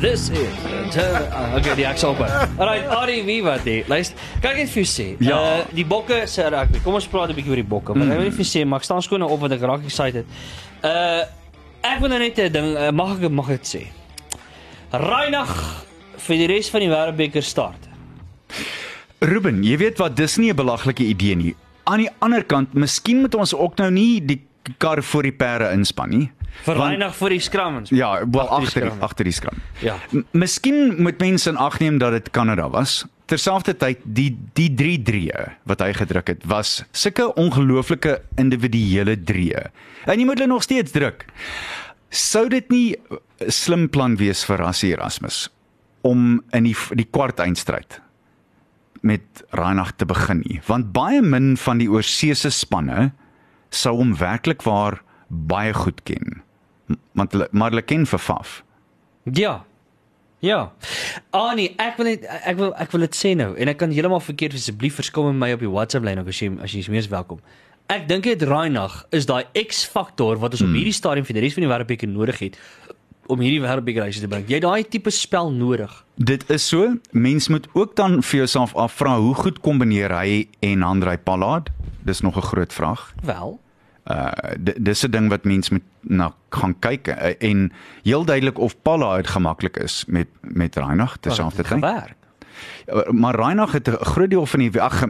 This 0.01 0.29
is 0.29 0.49
turn. 0.93 1.21
uh, 1.31 1.55
Okay, 1.59 1.75
die 1.79 1.87
aksel 1.87 2.13
op. 2.15 2.23
Alright, 2.25 2.87
Ari, 2.91 3.21
wie 3.27 3.39
wat 3.45 3.63
dit? 3.65 3.87
Luister, 3.91 4.17
kyk 4.43 4.57
net 4.63 4.69
vir 4.73 4.81
jou 4.83 4.89
sê. 4.93 5.07
Ja. 5.23 5.37
Uh, 5.37 5.63
die 5.77 5.85
bokke 5.87 6.23
sê 6.29 6.49
rugby. 6.53 6.81
Kom 6.85 6.97
ons 6.99 7.07
praat 7.07 7.29
'n 7.31 7.37
bietjie 7.39 7.53
oor 7.55 7.61
die 7.63 7.69
bokke. 7.75 7.93
Want 7.97 8.11
ek 8.11 8.17
wil 8.19 8.27
net 8.29 8.35
vir 8.37 8.45
jou 8.45 8.51
sê, 8.53 8.65
maar 8.67 8.79
ek 8.83 8.89
staan 8.89 9.01
skoon 9.05 9.21
op 9.25 9.39
want 9.39 9.53
ek 9.57 9.61
raak 9.61 9.85
excited. 9.85 10.25
Uh 10.83 11.23
ek 11.83 11.99
wil 11.99 12.09
nou 12.09 12.19
net 12.19 12.37
'n 12.39 12.51
ding, 12.51 12.67
uh, 12.77 12.91
mag 12.91 13.17
ek 13.21 13.29
mag 13.31 13.49
ek 13.51 13.61
dit 13.63 13.69
sê? 13.75 13.83
Reinag 14.93 15.49
vir 16.27 16.37
die 16.37 16.47
res 16.51 16.69
van 16.69 16.83
die 16.85 16.89
wêreldbeker 16.91 17.43
start. 17.45 17.87
Ruben, 19.23 19.63
jy 19.65 19.77
weet 19.81 19.97
wat, 20.01 20.15
dis 20.19 20.37
nie 20.37 20.51
'n 20.51 20.55
belaglike 20.55 21.03
idee 21.03 21.35
nie. 21.35 21.55
Aan 21.85 21.99
die 21.99 22.09
ander 22.19 22.43
kant, 22.43 22.73
miskien 22.73 23.21
moet 23.21 23.35
ons 23.35 23.53
ook 23.53 23.77
nou 23.77 23.89
nie 23.91 24.21
die 24.25 24.41
kar 24.77 25.01
voor 25.03 25.23
die 25.23 25.31
perde 25.31 25.71
inspan 25.73 26.09
nie. 26.09 26.31
Vir 26.63 26.75
Reinag 26.75 27.15
vir 27.15 27.29
die 27.29 27.39
skrammen. 27.39 27.85
Ja, 27.89 28.21
wel 28.31 28.47
Agter 28.49 28.91
agter 29.01 29.23
die 29.23 29.33
skram. 29.33 29.57
Ja. 29.81 29.95
M- 30.11 30.23
Miskien 30.31 31.01
moet 31.01 31.19
mense 31.19 31.49
in 31.49 31.57
ag 31.57 31.79
neem 31.79 31.97
dat 31.97 32.11
dit 32.11 32.29
Kanada 32.31 32.69
was. 32.69 33.05
Terselfdertyd 33.25 33.97
die 34.03 34.37
die 34.53 34.69
3 34.75 35.01
drieë 35.03 35.51
wat 35.65 35.79
hy 35.79 35.93
gedruk 35.93 36.27
het 36.27 36.45
was 36.45 36.83
sulke 36.91 37.33
ongelooflike 37.35 38.21
individuele 38.37 39.15
drieë. 39.23 39.71
En 40.05 40.19
jy 40.19 40.25
moet 40.25 40.37
hulle 40.37 40.47
nog 40.53 40.61
steeds 40.63 40.91
druk. 40.91 41.25
Sou 42.13 42.45
dit 42.49 42.69
nie 42.69 42.95
'n 43.41 43.51
slim 43.51 43.89
plan 43.89 44.15
wees 44.17 44.45
vir 44.45 44.57
Rassie 44.57 44.93
Erasmus 44.93 45.49
om 46.01 46.43
in 46.53 46.63
die 46.63 46.75
die 46.93 47.07
kwart 47.09 47.39
eindstryd 47.39 48.01
met 49.01 49.43
Reinagh 49.51 49.91
te 49.97 50.05
begin 50.05 50.43
nie, 50.47 50.61
want 50.67 50.93
baie 50.93 51.21
min 51.21 51.57
van 51.57 51.77
die 51.77 51.89
oorseese 51.89 52.51
spanne 52.51 53.11
sou 53.69 53.97
hom 53.97 54.15
werklik 54.15 54.63
waar 54.63 55.01
baie 55.27 55.73
goed 55.73 56.03
ken. 56.03 56.41
Want 57.17 57.31
hulle 57.31 57.47
maar 57.51 57.73
hulle 57.73 57.81
ken 57.81 58.05
vir 58.05 58.19
Faf. 58.19 58.63
Ja. 59.23 59.63
Ja. 60.43 60.71
Ah 61.31 61.53
nee, 61.55 61.73
ek 61.79 61.97
wil 61.97 62.05
net 62.11 62.25
ek 62.43 62.57
wil 62.59 62.73
ek 62.75 62.91
wil 62.91 63.05
dit 63.07 63.15
sê 63.15 63.33
nou 63.39 63.53
en 63.55 63.71
ek 63.71 63.77
kan 63.79 63.91
heeltemal 63.95 64.23
verkeerd 64.23 64.57
asseblief 64.59 64.97
verskil 64.99 65.29
met 65.31 65.39
my 65.39 65.51
op 65.55 65.63
die 65.63 65.71
WhatsApp 65.71 66.03
lyn 66.05 66.19
ook 66.19 66.31
as 66.33 66.41
jy 66.43 66.49
as 66.61 66.75
jy 66.75 66.83
is 66.83 66.91
mees 66.91 67.07
welkom. 67.11 67.39
Ek 67.87 68.07
dink 68.07 68.23
dit 68.23 68.41
Reinagh 68.41 69.03
is 69.11 69.25
daai 69.25 69.43
X-faktor 69.67 70.37
wat 70.39 70.51
ons 70.51 70.61
Hmm. 70.61 70.69
op 70.69 70.75
hierdie 70.75 70.93
stadium 70.93 71.25
vir 71.25 71.33
die 71.33 71.41
res 71.43 71.53
van 71.53 71.63
die 71.63 71.69
wêreldbeker 71.71 72.07
nodig 72.09 72.39
het 72.39 72.57
om 73.27 73.39
hierdie 73.39 73.61
wêreldbeker 73.61 74.01
huis 74.01 74.19
te 74.19 74.27
bring. 74.27 74.45
Jy 74.47 74.53
het 74.53 74.63
daai 74.63 74.83
tipe 74.89 75.09
spel 75.11 75.51
nodig. 75.51 76.03
Dit 76.17 76.49
is 76.49 76.67
so. 76.67 76.95
Mens 77.11 77.47
moet 77.47 77.67
ook 77.73 77.95
dan 77.95 78.21
vir 78.23 78.37
jouself 78.37 78.75
afvra 78.75 79.17
hoe 79.19 79.33
goed 79.35 79.59
kombineer 79.59 80.11
hy 80.11 80.47
en 80.59 80.81
Handrey 80.81 81.17
Pollard? 81.17 81.69
Dis 82.03 82.21
nog 82.21 82.35
'n 82.37 82.41
groot 82.41 82.73
vraag. 82.73 83.13
Wel, 83.23 83.59
Uh 84.05 84.31
di- 84.59 84.73
dis 84.83 85.03
'n 85.05 85.11
ding 85.11 85.29
wat 85.29 85.43
mens 85.45 85.69
moet 85.69 85.81
na 86.01 86.33
gaan 86.49 86.75
kyk 86.79 87.07
uh, 87.07 87.33
en 87.39 87.71
heel 88.03 88.25
duidelik 88.25 88.57
of 88.59 88.75
Pollard 88.81 89.27
gemaklik 89.27 89.77
is 89.77 90.03
met 90.07 90.27
met 90.41 90.75
Reinagh 90.75 91.15
terselfdertyd. 91.21 91.79
gewerk. 91.79 92.15
Uh, 92.87 93.09
Maar 93.11 93.35
Reinagh 93.35 93.71
het 93.73 93.87
'n 93.87 94.03
groot 94.05 94.29
deel 94.29 94.45
van 94.45 94.59
die 94.59 94.81
ag 94.81 95.03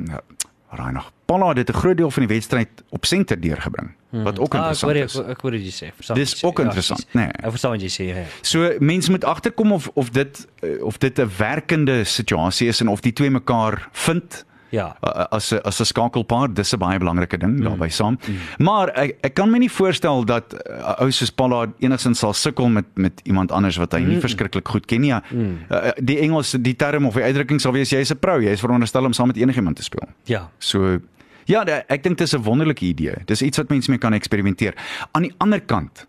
Reinagh 0.69 1.09
Pollard 1.33 1.57
het 1.57 1.69
'n 1.69 1.79
groot 1.79 1.97
deel 1.97 2.11
van 2.11 2.25
die 2.27 2.35
wedstryd 2.35 2.69
op 2.89 3.05
senter 3.05 3.39
deurgebring. 3.41 3.89
Wat 4.09 4.39
ook 4.39 4.53
Ah, 4.53 4.59
ek 4.59 4.65
interessant 4.77 4.91
hoor 4.93 5.03
is. 5.03 5.15
ek, 5.19 5.27
ek 5.27 5.41
hoor 5.41 5.51
wat 5.51 5.61
jy 5.61 5.71
sê. 5.71 5.87
Verstaan 5.95 6.17
Dis 6.17 6.43
ook 6.43 6.59
interessant, 6.59 7.05
presies. 7.05 7.13
nee. 7.13 7.31
Ek 7.43 7.49
verstaan 7.49 7.71
wat 7.71 7.81
jy 7.81 7.89
sê. 7.89 8.05
Ja. 8.15 8.23
So 8.41 8.71
mense 8.79 9.11
moet 9.11 9.23
agterkom 9.25 9.71
of 9.71 9.89
of 9.93 10.09
dit 10.11 10.47
uh, 10.63 10.83
of 10.83 10.97
dit 10.97 11.19
'n 11.19 11.29
werkende 11.37 12.03
situasie 12.03 12.67
is 12.67 12.81
en 12.81 12.87
of 12.87 13.01
die 13.01 13.13
twee 13.13 13.29
mekaar 13.29 13.87
vind. 13.91 14.45
Ja. 14.69 14.95
As 15.29 15.51
'n 15.51 15.59
as 15.63 15.79
'n 15.79 15.85
skakelpaar 15.85 16.53
dis 16.53 16.73
'n 16.73 16.77
baie 16.79 16.97
belangrike 16.99 17.37
ding 17.37 17.57
mm. 17.57 17.63
daarbey 17.63 17.89
saam. 17.89 18.17
Mm. 18.27 18.35
Maar 18.65 18.87
ek 18.89 19.17
ek 19.21 19.33
kan 19.33 19.49
my 19.51 19.57
nie 19.57 19.69
voorstel 19.71 20.25
dat 20.25 20.53
'n 20.53 20.57
uh, 20.71 21.01
ou 21.01 21.11
soos 21.11 21.29
Pollard 21.31 21.69
enigsins 21.79 22.19
sal 22.19 22.33
sukkel 22.33 22.69
met 22.69 22.85
met 22.95 23.21
iemand 23.23 23.51
anders 23.51 23.77
wat 23.77 23.91
hy 23.93 23.99
nie 23.99 24.19
verskriklik 24.19 24.67
goed 24.67 24.85
ken 24.85 25.01
nie. 25.01 25.09
Ja, 25.09 25.21
mm. 25.31 25.57
uh, 25.71 25.91
die 26.01 26.17
Engels 26.19 26.55
die 26.59 26.75
term 26.75 27.05
of 27.05 27.13
die 27.13 27.23
uitdrukking 27.23 27.61
sal 27.61 27.71
wees 27.71 27.89
jy's 27.89 28.11
'n 28.11 28.17
pro, 28.19 28.39
jy 28.39 28.49
is 28.51 28.59
veronderstel 28.59 29.05
om 29.05 29.13
saam 29.13 29.27
met 29.27 29.37
enigiemand 29.37 29.75
te 29.75 29.83
speel. 29.83 30.07
Ja. 30.25 30.49
So 30.57 30.99
ja, 31.45 31.63
ek 31.87 32.03
dink 32.03 32.17
dis 32.17 32.33
'n 32.33 32.43
wonderlike 32.43 32.85
idee. 32.85 33.15
Dis 33.25 33.41
iets 33.41 33.57
wat 33.57 33.69
mense 33.69 33.89
mee 33.89 33.99
kan 33.99 34.13
eksperimenteer. 34.13 34.73
Aan 35.11 35.21
die 35.21 35.33
ander 35.37 35.61
kant 35.61 36.07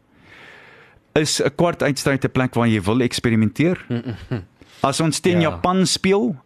is 1.15 1.41
'n 1.43 1.55
kwart 1.57 1.83
uitstryd 1.83 2.25
'n 2.25 2.31
plek 2.31 2.55
waar 2.55 2.69
jy 2.69 2.83
wil 2.83 3.01
eksperimenteer. 3.01 3.79
As 4.83 5.01
ons 5.01 5.21
teen 5.21 5.41
Ja. 5.41 5.51
Japan 5.51 5.87
speel, 5.87 6.37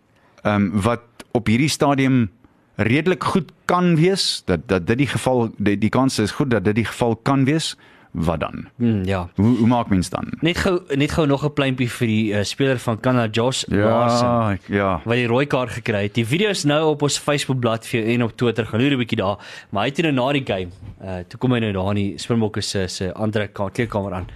ehm 0.45 0.55
um, 0.55 0.81
wat 0.81 1.03
op 1.33 1.47
hierdie 1.47 1.69
stadium 1.69 2.31
redelik 2.77 3.25
goed 3.25 3.53
kan 3.65 3.97
wees, 3.97 4.43
dat 4.47 4.69
dat 4.69 4.87
dit 4.87 4.99
die 4.99 5.07
geval 5.07 5.51
die, 5.59 5.79
die 5.79 5.91
kans 5.91 6.19
is 6.19 6.31
goed 6.31 6.51
dat 6.51 6.65
dit 6.65 6.75
die 6.75 6.85
geval 6.85 7.17
kan 7.17 7.45
wees, 7.45 7.77
wat 8.11 8.41
dan? 8.41 8.69
Mm, 8.77 9.05
ja. 9.05 9.29
Hoe 9.35 9.57
hoe 9.57 9.67
maak 9.67 9.89
mens 9.89 10.09
dan? 10.09 10.33
Net 10.41 10.59
gou 10.59 10.81
net 10.97 11.13
gou 11.13 11.27
nog 11.27 11.45
'n 11.45 11.53
pleintjie 11.53 11.91
vir 11.91 12.07
die 12.07 12.33
uh, 12.33 12.43
speler 12.43 12.79
van 12.79 13.01
Kanada 13.01 13.29
Josh 13.31 13.65
Larson. 13.69 14.29
Ja, 14.29 14.77
ja. 14.77 15.01
wat 15.05 15.15
die 15.15 15.27
rooi 15.27 15.47
kaart 15.47 15.71
gekry 15.71 16.03
het. 16.03 16.15
Die 16.15 16.27
video 16.27 16.49
is 16.49 16.65
nou 16.65 16.91
op 16.91 17.03
ons 17.03 17.19
Facebook 17.19 17.61
bladsy 17.61 17.99
en 17.99 18.23
op 18.23 18.37
Twitter. 18.37 18.67
Gaan 18.67 18.81
loer 18.81 18.93
'n 18.93 18.99
bietjie 18.99 19.19
daar. 19.19 19.39
Maar 19.71 19.83
hy 19.83 19.89
het 19.89 20.03
nou 20.03 20.13
na 20.13 20.33
die 20.33 20.47
game, 20.47 20.71
uh 21.03 21.19
toe 21.29 21.39
kom 21.39 21.53
hy 21.53 21.59
nou 21.59 21.73
daar 21.73 21.89
in 21.89 21.95
die 21.95 22.19
Springbokke 22.19 22.61
se 22.61 22.87
se 22.87 23.13
ander 23.15 23.49
kleedkamer 23.49 24.15
aan. 24.15 24.27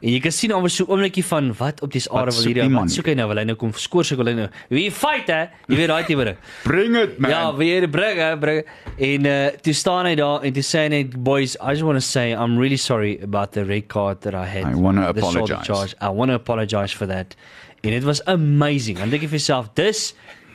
En 0.00 0.08
jy 0.14 0.20
kan 0.24 0.32
sien 0.32 0.52
alweer 0.56 0.72
so 0.72 0.84
'n 0.84 0.90
oomblikie 0.94 1.24
van 1.24 1.52
wat 1.58 1.82
op 1.84 1.92
dis 1.92 2.08
aarde 2.08 2.32
wil 2.32 2.44
hierdie 2.48 2.62
die 2.62 2.72
man 2.72 2.88
soek 2.88 3.06
hy 3.06 3.14
nou? 3.14 3.28
Wil 3.28 3.36
hy 3.36 3.44
nou 3.44 3.56
kom 3.56 3.72
skoor 3.76 4.04
sukkel 4.04 4.26
hy 4.26 4.32
nou? 4.32 4.48
Wie 4.68 4.90
fight 4.90 5.28
hè? 5.28 5.48
Jy 5.68 5.76
weet 5.76 5.88
daai 5.88 6.04
tipe 6.04 6.24
ding. 6.24 6.36
Bring 6.64 6.96
it 6.96 7.18
man. 7.18 7.30
Ja, 7.30 7.54
weer 7.56 7.88
bring 7.88 8.18
hè, 8.18 8.38
bring. 8.38 8.64
En 8.96 9.26
uh 9.26 9.48
toe 9.60 9.74
staan 9.74 10.06
hy 10.06 10.14
daar 10.14 10.42
en 10.42 10.52
toe 10.52 10.62
sê 10.62 10.86
hy 10.86 10.88
net 10.88 11.22
boys, 11.22 11.56
I 11.60 11.70
just 11.76 11.82
want 11.82 11.98
to 12.00 12.04
say 12.06 12.32
I'm 12.32 12.56
really 12.58 12.78
sorry 12.78 13.18
about 13.22 13.52
the 13.52 13.64
red 13.64 13.88
card 13.88 14.22
that 14.22 14.34
I 14.34 14.46
had. 14.46 14.64
I 14.64 14.72
the 14.72 15.20
shoulder 15.20 15.54
apologize. 15.54 15.66
charge. 15.66 15.94
I 16.00 16.08
want 16.08 16.30
to 16.30 16.34
apologize 16.34 16.92
for 16.96 17.06
that. 17.06 17.36
En 17.82 17.92
it 17.92 18.04
was 18.04 18.20
amazing. 18.26 18.98
Dan 18.98 19.10
dink 19.10 19.22
jy 19.22 19.28
vir 19.28 19.38
jouself, 19.38 19.68
dis 19.74 20.14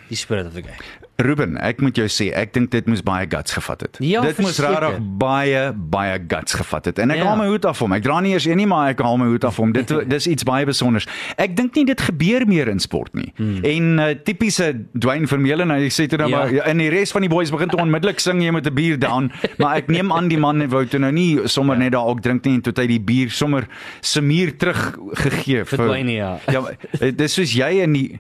die 0.10 0.18
spirit 0.18 0.46
of 0.46 0.54
the 0.54 0.62
game. 0.62 1.05
Ruben, 1.18 1.56
ek 1.64 1.80
moet 1.80 1.96
jou 1.96 2.08
sê, 2.12 2.26
ek 2.36 2.52
dink 2.54 2.72
dit 2.72 2.86
moes 2.92 3.00
baie 3.02 3.24
guts 3.32 3.54
gevat 3.56 3.82
het. 3.86 3.98
Ja, 4.04 4.20
dit 4.22 4.38
moes 4.44 4.58
regtig 4.60 4.98
baie 5.22 5.72
baie 5.74 6.18
guts 6.28 6.54
gevat 6.60 6.86
het. 6.90 7.00
En 7.00 7.12
ek 7.12 7.18
Ja. 7.22 7.24
haal 7.30 7.38
my 7.38 7.46
hoed 7.48 7.64
af 7.66 7.78
vir 7.78 7.88
hom. 7.88 7.94
Ek 7.96 8.04
dra 8.04 8.20
nie 8.20 8.34
eers 8.34 8.46
een 8.46 8.58
nie, 8.58 8.66
maar 8.68 8.90
ek 8.90 9.00
haal 9.00 9.16
my 9.18 9.26
hoed 9.26 9.46
af 9.48 9.56
vir 9.56 9.64
hom. 9.64 9.72
Dit 9.72 9.88
dis 10.16 10.28
iets 10.28 10.44
baie 10.44 10.66
spesiaals. 10.66 11.08
Ek 11.38 11.56
dink 11.56 11.76
nie 11.76 11.86
dit 11.86 12.02
gebeur 12.02 12.44
meer 12.48 12.68
in 12.68 12.80
sport 12.84 13.14
nie. 13.16 13.32
Hmm. 13.38 13.64
En 13.64 14.00
uh, 14.00 14.10
tipiese 14.28 14.74
Dwayne 15.00 15.28
Vermeulen, 15.28 15.72
hy 15.72 15.88
sê 15.88 16.08
toe 16.12 16.18
nou 16.20 16.30
Ja. 16.30 16.38
maar 16.38 16.52
ja, 16.54 16.64
en 16.64 16.78
die 16.78 16.90
res 16.90 17.12
van 17.12 17.22
die 17.22 17.30
boys 17.30 17.50
begin 17.50 17.70
toe 17.70 17.80
onmiddellik 17.80 18.20
sing 18.20 18.42
jy 18.44 18.52
met 18.52 18.68
'n 18.68 18.74
bier 18.76 19.00
down, 19.00 19.32
maar 19.60 19.78
ek 19.78 19.88
neem 19.88 20.12
aan 20.12 20.28
die 20.28 20.38
man 20.38 20.68
wou 20.70 20.84
toe 20.86 21.00
nou 21.00 21.12
nie 21.12 21.48
sommer 21.48 21.78
net 21.78 21.94
daar 21.94 22.06
ook 22.12 22.22
drink 22.22 22.44
nie 22.46 22.56
en 22.56 22.62
toe 22.62 22.74
hy 22.76 22.88
die 22.88 23.00
bier 23.00 23.30
sommer 23.32 23.68
semier 24.02 24.52
terug 24.58 24.98
gegee 25.14 25.64
Vir 25.66 25.78
Dwayne, 25.80 26.12
ja. 26.12 26.38
Ja, 26.52 26.62
eh, 27.00 27.12
dis 27.16 27.34
soos 27.34 27.54
jy 27.56 27.82
in 27.84 27.94
die 27.94 28.20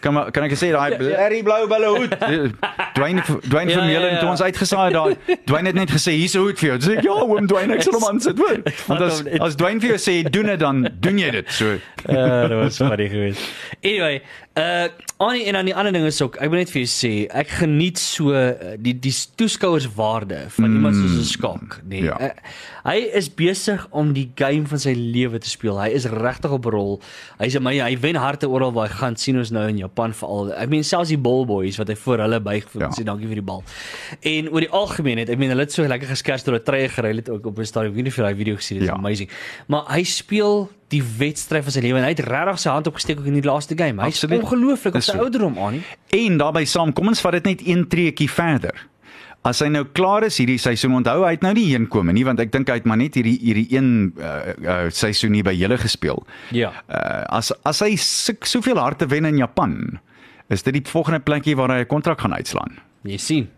kan 0.00 0.12
maar 0.14 0.30
kan 0.30 0.44
ek 0.44 0.52
sê 0.52 0.72
daai 0.72 0.96
blerry 1.00 1.42
blou 1.42 1.66
bulle 1.68 1.88
hoed. 1.96 2.12
Dwayne 2.94 3.22
Dwayne 3.48 3.70
Ja, 3.70 3.76
ja, 3.76 3.80
Vermeulen 3.80 4.08
ja, 4.08 4.14
ja. 4.14 4.20
toe 4.20 4.28
ons 4.28 4.42
uitgesaai 4.42 4.84
het 4.84 4.94
daar. 4.94 5.38
Dwayne 5.44 5.66
het 5.66 5.76
net 5.76 5.90
gesê 5.90 6.14
hier's 6.14 6.34
'n 6.34 6.38
hoed 6.44 6.58
vir 6.58 6.68
jou. 6.68 6.78
Dis 6.78 6.88
ek 6.88 7.02
ja, 7.04 7.10
oom 7.12 7.46
Dwayne 7.46 7.74
ek 7.74 7.82
sal 7.82 7.96
hom 7.98 8.04
aansit 8.10 8.38
hoor. 8.38 8.58
Want 8.88 9.00
as 9.00 9.22
as 9.40 9.56
Dwayne 9.56 9.80
vir 9.80 9.94
jou 9.96 10.00
sê 10.00 10.22
doen 10.30 10.46
dit 10.52 10.60
dan 10.60 10.88
doen 11.00 11.18
jy 11.18 11.30
dit. 11.30 11.50
So 11.52 11.76
Ja, 12.16 12.46
dit 12.48 12.58
was 12.58 12.76
funny 12.76 13.08
geweest. 13.08 13.40
Anyway, 13.82 14.22
uh 14.54 14.86
Annie 15.16 15.44
en 15.46 15.52
dan 15.54 15.64
die 15.64 15.74
ander 15.74 15.92
ding 15.94 16.04
is 16.06 16.18
ook, 16.22 16.34
ek 16.42 16.50
wil 16.50 16.58
net 16.58 16.70
vir 16.70 16.80
jou 16.82 16.88
sê, 16.90 17.10
ek 17.30 17.52
geniet 17.60 18.00
so 18.02 18.32
uh, 18.34 18.74
die 18.82 18.92
die 18.98 19.12
toeskouerswaarde 19.38 20.40
van 20.56 20.66
mm, 20.66 20.74
iemand 20.74 20.96
soos 20.98 21.14
'n 21.20 21.24
skaak, 21.28 21.76
nee. 21.86 22.02
ja. 22.02 22.16
Uh, 22.20 22.30
hy 22.84 22.96
is 23.14 23.28
besig 23.34 23.86
om 23.90 24.12
die 24.12 24.26
game 24.34 24.66
van 24.66 24.78
sy 24.78 24.92
lewe 24.98 25.38
te 25.38 25.48
speel. 25.48 25.78
Hy 25.80 25.88
is 25.94 26.04
regtig 26.10 26.50
op 26.50 26.66
rol. 26.66 27.00
Hy's 27.38 27.56
my 27.62 27.76
hy 27.78 27.94
wen 28.02 28.18
harte 28.18 28.48
oral 28.50 28.72
waar 28.72 28.88
hy 28.90 28.94
gaan. 28.94 29.16
sien 29.16 29.38
ons 29.38 29.50
nou 29.50 29.68
in 29.68 29.78
Japan 29.78 30.12
veral. 30.12 30.52
Ek 30.52 30.68
meen 30.68 30.84
selfs 30.84 31.08
die 31.08 31.18
ball 31.18 31.46
boys 31.46 31.78
wat 31.78 31.88
hy 31.88 31.96
voor 31.96 32.18
hulle 32.18 32.40
buig 32.40 32.68
vir 32.74 32.82
Ja. 32.82 32.90
sê 32.90 33.04
dankie 33.04 33.26
vir 33.30 33.40
die 33.40 33.48
bal. 33.52 33.62
En 34.20 34.50
oor 34.50 34.60
die 34.60 34.70
algemeen 34.70 35.18
het 35.18 35.30
ek 35.30 35.38
meen 35.38 35.48
hulle 35.50 35.62
het 35.62 35.72
so 35.72 35.86
lekker 35.86 36.08
geskers 36.08 36.42
deur 36.44 36.58
'n 36.58 36.64
treie 36.64 36.88
gery 36.88 37.16
het 37.16 37.28
ook 37.30 37.46
op 37.46 37.58
'n 37.58 37.64
stadion. 37.64 37.90
Ek 37.90 37.96
weet 37.96 38.04
nie 38.04 38.10
of 38.12 38.16
jy 38.18 38.22
daai 38.22 38.36
video 38.36 38.56
gesien 38.56 38.78
het. 38.78 38.86
Ja. 38.86 38.94
amazing. 38.94 39.30
Maar 39.68 39.84
hy 39.88 40.02
speel 40.02 40.68
die 40.94 41.02
wedstryd 41.18 41.66
van 41.66 41.74
sy 41.74 41.82
lewe 41.84 42.00
en 42.00 42.06
hy 42.06 42.14
het 42.14 42.24
regtig 42.24 42.62
sy 42.62 42.72
hand 42.72 42.88
opgesteek 42.90 43.20
ook 43.20 43.28
in 43.30 43.38
die 43.38 43.44
laaste 43.46 43.76
game. 43.78 44.02
Hy's 44.04 44.24
ongelooflik 44.24 44.98
op 44.98 45.04
sy 45.04 45.16
so. 45.16 45.26
ouderdom 45.26 45.58
aan 45.60 45.78
nie. 45.78 45.84
en 46.24 46.40
daarbey 46.40 46.66
saam, 46.70 46.94
kom 46.96 47.10
ons 47.12 47.22
vat 47.24 47.38
dit 47.40 47.52
net 47.52 47.64
een 47.66 47.86
treukie 47.90 48.30
verder. 48.30 48.86
As 49.44 49.60
hy 49.60 49.68
nou 49.68 49.82
klaar 49.92 50.24
is 50.24 50.38
hierdie 50.40 50.56
seisoen, 50.60 50.94
onthou 51.02 51.18
hy 51.26 51.34
het 51.34 51.42
nou 51.44 51.52
nie 51.56 51.66
heenkome 51.74 52.14
nie 52.16 52.24
want 52.24 52.40
ek 52.40 52.52
dink 52.54 52.70
hy 52.72 52.78
het 52.78 52.88
maar 52.88 53.00
net 53.00 53.18
hierdie 53.18 53.36
hierdie 53.42 53.66
een 53.74 53.90
uh, 54.16 54.54
uh, 54.56 54.78
seisoen 54.88 55.36
hier 55.36 55.44
by 55.44 55.52
julle 55.52 55.76
gespeel. 55.82 56.24
Ja. 56.56 56.72
Uh, 56.88 57.24
as 57.40 57.52
as 57.68 57.82
hy 57.84 57.92
so, 58.00 58.32
soveel 58.48 58.80
harte 58.80 59.10
wen 59.12 59.28
in 59.28 59.42
Japan, 59.42 59.98
is 60.48 60.64
dit 60.64 60.78
die 60.78 60.84
volgende 60.88 61.20
plekkie 61.20 61.58
waar 61.60 61.76
hy 61.76 61.82
'n 61.84 61.92
kontrak 61.92 62.24
gaan 62.24 62.34
uitslaan. 62.34 62.80
Jy 63.04 63.18
sien. 63.20 63.50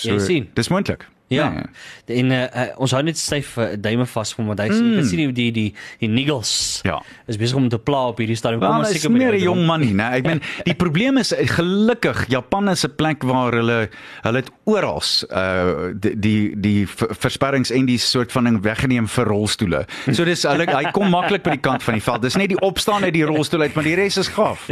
Jy 0.00 0.18
sien. 0.18 0.48
Dis 0.56 0.72
moontlik. 0.72 1.04
Ja. 1.32 1.48
Nee. 1.50 2.20
En 2.20 2.30
uh, 2.30 2.64
ons 2.84 2.92
hou 2.92 3.00
net 3.04 3.18
styf 3.18 3.54
uh, 3.56 3.70
duime 3.80 4.04
vas 4.06 4.32
vir 4.36 4.44
hy 4.44 4.66
mm. 4.68 4.88
jy 4.90 4.96
kan 4.98 5.06
sien 5.08 5.20
die 5.22 5.32
die 5.32 5.50
die, 5.56 5.68
die 6.02 6.10
niggles. 6.12 6.52
Ja. 6.84 6.98
Is 7.30 7.38
besig 7.40 7.56
om 7.56 7.68
te 7.72 7.78
pla 7.80 8.10
op 8.12 8.20
hierdie 8.20 8.36
stadium. 8.36 8.60
Wel, 8.60 8.84
ons 8.84 8.92
seker 8.92 9.08
by 9.08 9.18
die 9.18 9.24
meer 9.24 9.38
'n 9.38 9.44
jong 9.46 9.62
man 9.66 9.80
nie, 9.80 9.94
né? 9.96 10.10
Ek 10.18 10.28
meen, 10.28 10.42
die 10.68 10.76
probleem 10.76 11.18
is 11.22 11.32
gelukkig 11.56 12.26
Japan 12.28 12.68
is 12.68 12.84
'n 12.84 12.92
plek 12.96 13.24
waar 13.24 13.56
hulle 13.56 13.78
hulle 14.26 14.42
het 14.42 14.50
oral 14.64 15.00
uh 15.30 15.90
die 15.94 16.14
die, 16.20 16.40
die 16.60 16.86
ver- 16.86 17.14
versperrings 17.16 17.72
en 17.74 17.86
die 17.88 17.98
soort 17.98 18.32
van 18.32 18.44
ding 18.44 18.60
weggeneem 18.62 19.08
vir 19.08 19.26
rolstoele. 19.26 19.84
So 20.12 20.24
dis 20.24 20.44
hulle 20.44 20.68
hy 20.68 20.92
kom 20.92 21.08
maklik 21.10 21.42
by 21.42 21.56
die 21.56 21.64
kant 21.64 21.82
van 21.82 21.98
die 21.98 22.04
veld. 22.04 22.22
Dis 22.22 22.36
net 22.36 22.52
die 22.52 22.60
opstaan 22.60 23.04
uit 23.04 23.14
die 23.16 23.24
rolstoel 23.24 23.66
uit, 23.66 23.74
maar 23.74 23.84
die 23.84 23.96
res 23.96 24.16
is 24.20 24.28
gaaf. 24.28 24.68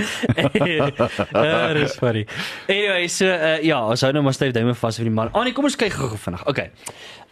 Ja, 1.33 1.73
dis 1.81 1.97
funny. 1.99 2.27
Anyway, 2.69 3.09
so 3.09 3.27
uh, 3.27 3.63
ja, 3.65 3.81
ons 3.89 4.05
hou 4.05 4.13
nou 4.13 4.23
maar 4.23 4.37
styf 4.37 4.53
duime 4.53 4.75
vas 4.79 5.01
vir 5.01 5.09
die 5.09 5.15
man. 5.15 5.33
Ah 5.33 5.45
nee, 5.47 5.57
kom 5.57 5.65
ons 5.69 5.77
kyk 5.81 5.97
gou-gou 5.97 6.21
vinnig. 6.21 6.45
Okay. 6.53 6.71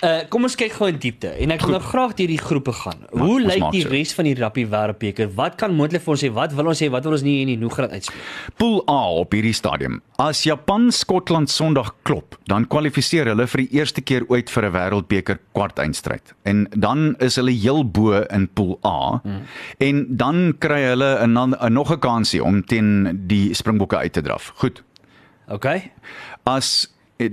Uh 0.01 0.23
kom 0.33 0.47
ons 0.49 0.55
kyk 0.57 0.73
gou 0.79 0.87
in 0.89 0.97
diepte 0.97 1.29
en 1.45 1.53
ek 1.53 1.61
wil 1.67 1.75
nou 1.75 1.81
graag 1.85 2.15
deur 2.17 2.31
die 2.31 2.41
groepe 2.41 2.73
gaan. 2.73 3.03
Hoe 3.13 3.35
ons 3.35 3.45
lyk 3.51 3.67
die 3.75 3.83
so. 3.85 3.91
res 3.93 4.15
van 4.17 4.29
die 4.31 4.33
Rappie 4.39 4.65
Wêreldbeker? 4.73 5.29
Wat 5.37 5.59
kan 5.61 5.75
moontlik 5.77 6.01
vir 6.07 6.15
ons 6.15 6.23
sê? 6.25 6.31
Wat 6.33 6.55
wil 6.57 6.71
ons 6.73 6.81
sê? 6.81 6.89
Wat 6.93 7.05
wil 7.05 7.19
ons 7.19 7.25
nie 7.27 7.35
in 7.43 7.51
die 7.53 7.59
Noograd 7.61 7.93
uitspeel? 7.93 8.23
Pool 8.57 8.79
A 8.89 8.97
op 9.21 9.37
hierdie 9.37 9.53
stadium. 9.57 9.99
As 10.21 10.41
Japan 10.49 10.89
Skotland 10.95 11.53
Sondag 11.53 11.93
klop, 12.09 12.39
dan 12.49 12.65
kwalifiseer 12.73 13.29
hulle 13.29 13.45
vir 13.53 13.65
die 13.67 13.77
eerste 13.77 14.01
keer 14.01 14.25
ooit 14.33 14.49
vir 14.49 14.71
'n 14.71 14.73
wêreldbeker 14.73 15.39
kwartfinale. 15.53 16.33
En 16.49 16.67
dan 16.73 17.17
is 17.21 17.37
hulle 17.37 17.53
heel 17.53 17.85
bo 17.85 18.23
in 18.23 18.49
Pool 18.49 18.79
A. 18.85 19.21
Hmm. 19.21 19.43
En 19.79 20.17
dan 20.17 20.55
kry 20.59 20.81
hulle 20.95 21.27
'n 21.27 21.73
nog 21.73 21.93
'n 21.93 22.01
kansie 22.01 22.43
om 22.43 22.65
teen 22.65 23.21
die 23.29 23.53
Springbokke 23.55 23.97
uit 23.97 24.13
te 24.13 24.23
draf. 24.23 24.53
Goed. 24.57 24.83
Okay? 25.49 25.93
As 26.45 26.89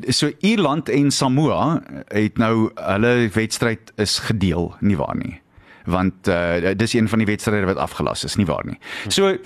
so 0.10 0.32
Ierland 0.40 0.90
en 0.90 1.12
Samoa 1.12 1.82
het 2.08 2.38
nou 2.38 2.70
hulle 2.76 3.30
wedstryd 3.34 3.92
is 3.96 4.20
gedeel, 4.20 4.74
nie 4.80 4.98
waar 4.98 5.16
nie? 5.18 5.38
want 5.88 6.28
uh, 6.28 6.74
dis 6.76 6.94
een 6.94 7.08
van 7.08 7.22
die 7.24 7.28
wedstryde 7.28 7.66
wat 7.66 7.78
afgelas 7.80 8.24
is, 8.28 8.36
nie 8.36 8.46
waar 8.46 8.66
nie. 8.68 8.76
So 9.08 9.30
uh, 9.32 9.38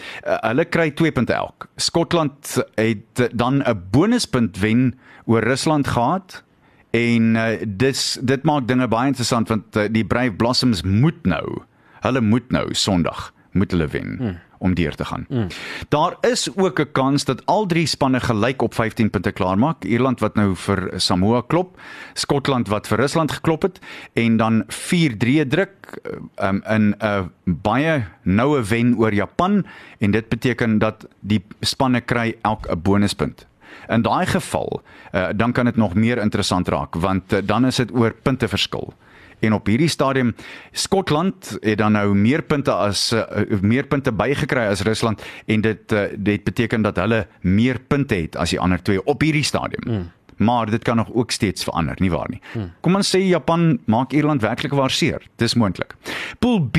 hulle 0.41 0.65
kry 0.65 0.89
2 0.97 1.13
punte 1.13 1.35
elk. 1.37 1.67
Skotland 1.77 2.55
het 2.79 3.21
dan 3.33 3.61
'n 3.61 3.83
bonuspunt 3.91 4.57
wen 4.59 4.97
oor 5.25 5.43
Rusland 5.43 5.87
gehad 5.87 6.43
en 6.91 7.35
uh, 7.35 7.61
dis 7.67 8.17
dit 8.21 8.43
maak 8.43 8.67
dinge 8.67 8.87
baie 8.87 9.07
interessant 9.07 9.47
want 9.47 9.75
uh, 9.75 9.85
die 9.89 10.05
Brave 10.05 10.33
Blossoms 10.33 10.81
moet 10.81 11.25
nou, 11.25 11.61
hulle 12.01 12.21
moet 12.21 12.51
nou 12.51 12.73
Sondag 12.73 13.33
moet 13.51 13.71
hulle 13.71 13.87
wen 13.87 14.17
mm. 14.19 14.37
Om 14.61 14.73
deur 14.73 14.95
te 14.95 15.05
gaan. 15.05 15.25
Mm. 15.29 15.47
Daar 15.89 16.15
is 16.21 16.55
ook 16.55 16.79
'n 16.79 16.91
kans 16.91 17.25
dat 17.25 17.45
al 17.45 17.65
drie 17.65 17.85
spanne 17.85 18.19
gelyk 18.19 18.61
op 18.61 18.73
15 18.73 19.09
punte 19.09 19.31
klaarmaak. 19.31 19.83
Ierland 19.83 20.19
wat 20.19 20.35
nou 20.35 20.55
vir 20.55 20.91
Samoa 20.95 21.41
klop, 21.47 21.79
Skotland 22.13 22.67
wat 22.67 22.87
vir 22.87 22.97
Rusland 22.97 23.31
geklop 23.31 23.61
het 23.61 23.79
en 24.13 24.37
dan 24.37 24.63
4-3 24.67 25.47
druk 25.47 26.01
um, 26.35 26.63
in 26.69 26.95
'n 26.99 27.31
baie 27.43 28.05
noue 28.21 28.61
wen 28.63 28.97
oor 28.97 29.13
Japan 29.13 29.65
en 29.97 30.11
dit 30.11 30.29
beteken 30.29 30.77
dat 30.77 31.07
die 31.19 31.43
spanne 31.59 32.01
kry 32.01 32.35
elk 32.41 32.67
'n 32.69 32.81
bonuspunt. 32.81 33.47
In 33.87 34.01
daai 34.01 34.25
geval, 34.25 34.81
uh, 35.11 35.27
dan 35.35 35.51
kan 35.51 35.65
dit 35.65 35.75
nog 35.75 35.93
meer 35.93 36.17
interessant 36.17 36.67
raak 36.67 36.95
want 36.95 37.33
uh, 37.33 37.39
dan 37.43 37.65
is 37.65 37.75
dit 37.75 37.93
oor 37.93 38.13
punte 38.21 38.47
verskil. 38.47 38.93
En 39.41 39.53
op 39.57 39.69
hierdie 39.69 39.89
stadium 39.89 40.35
Skotland 40.71 41.57
het 41.59 41.77
dan 41.81 41.97
nou 41.97 42.13
meer 42.15 42.43
punte 42.45 42.73
as 42.73 43.09
uh, 43.13 43.25
meer 43.61 43.87
punte 43.89 44.13
bygekry 44.13 44.67
as 44.69 44.85
Rusland 44.87 45.21
en 45.45 45.61
dit 45.61 45.91
uh, 45.91 46.07
dit 46.15 46.43
beteken 46.43 46.81
dat 46.81 47.01
hulle 47.01 47.25
meer 47.41 47.79
punte 47.79 48.15
het 48.15 48.37
as 48.37 48.53
die 48.53 48.59
ander 48.59 48.81
twee 48.81 49.03
op 49.03 49.21
hierdie 49.21 49.45
stadium. 49.45 49.85
Mm. 49.85 50.09
Maar 50.41 50.69
dit 50.69 50.83
kan 50.83 50.95
nog 50.95 51.13
ook 51.13 51.31
steeds 51.31 51.63
verander, 51.63 51.95
nie 51.99 52.09
waar 52.09 52.29
nie. 52.29 52.41
Hmm. 52.51 52.71
Kom 52.81 52.95
ons 52.97 53.09
sê 53.13 53.19
Japan 53.21 53.77
maak 53.85 54.11
Ierland 54.11 54.41
werklik 54.41 54.73
waar 54.73 54.89
seer. 54.89 55.21
Dis 55.37 55.53
moontlik. 55.53 55.93
Pool 56.39 56.63
B 56.65 56.77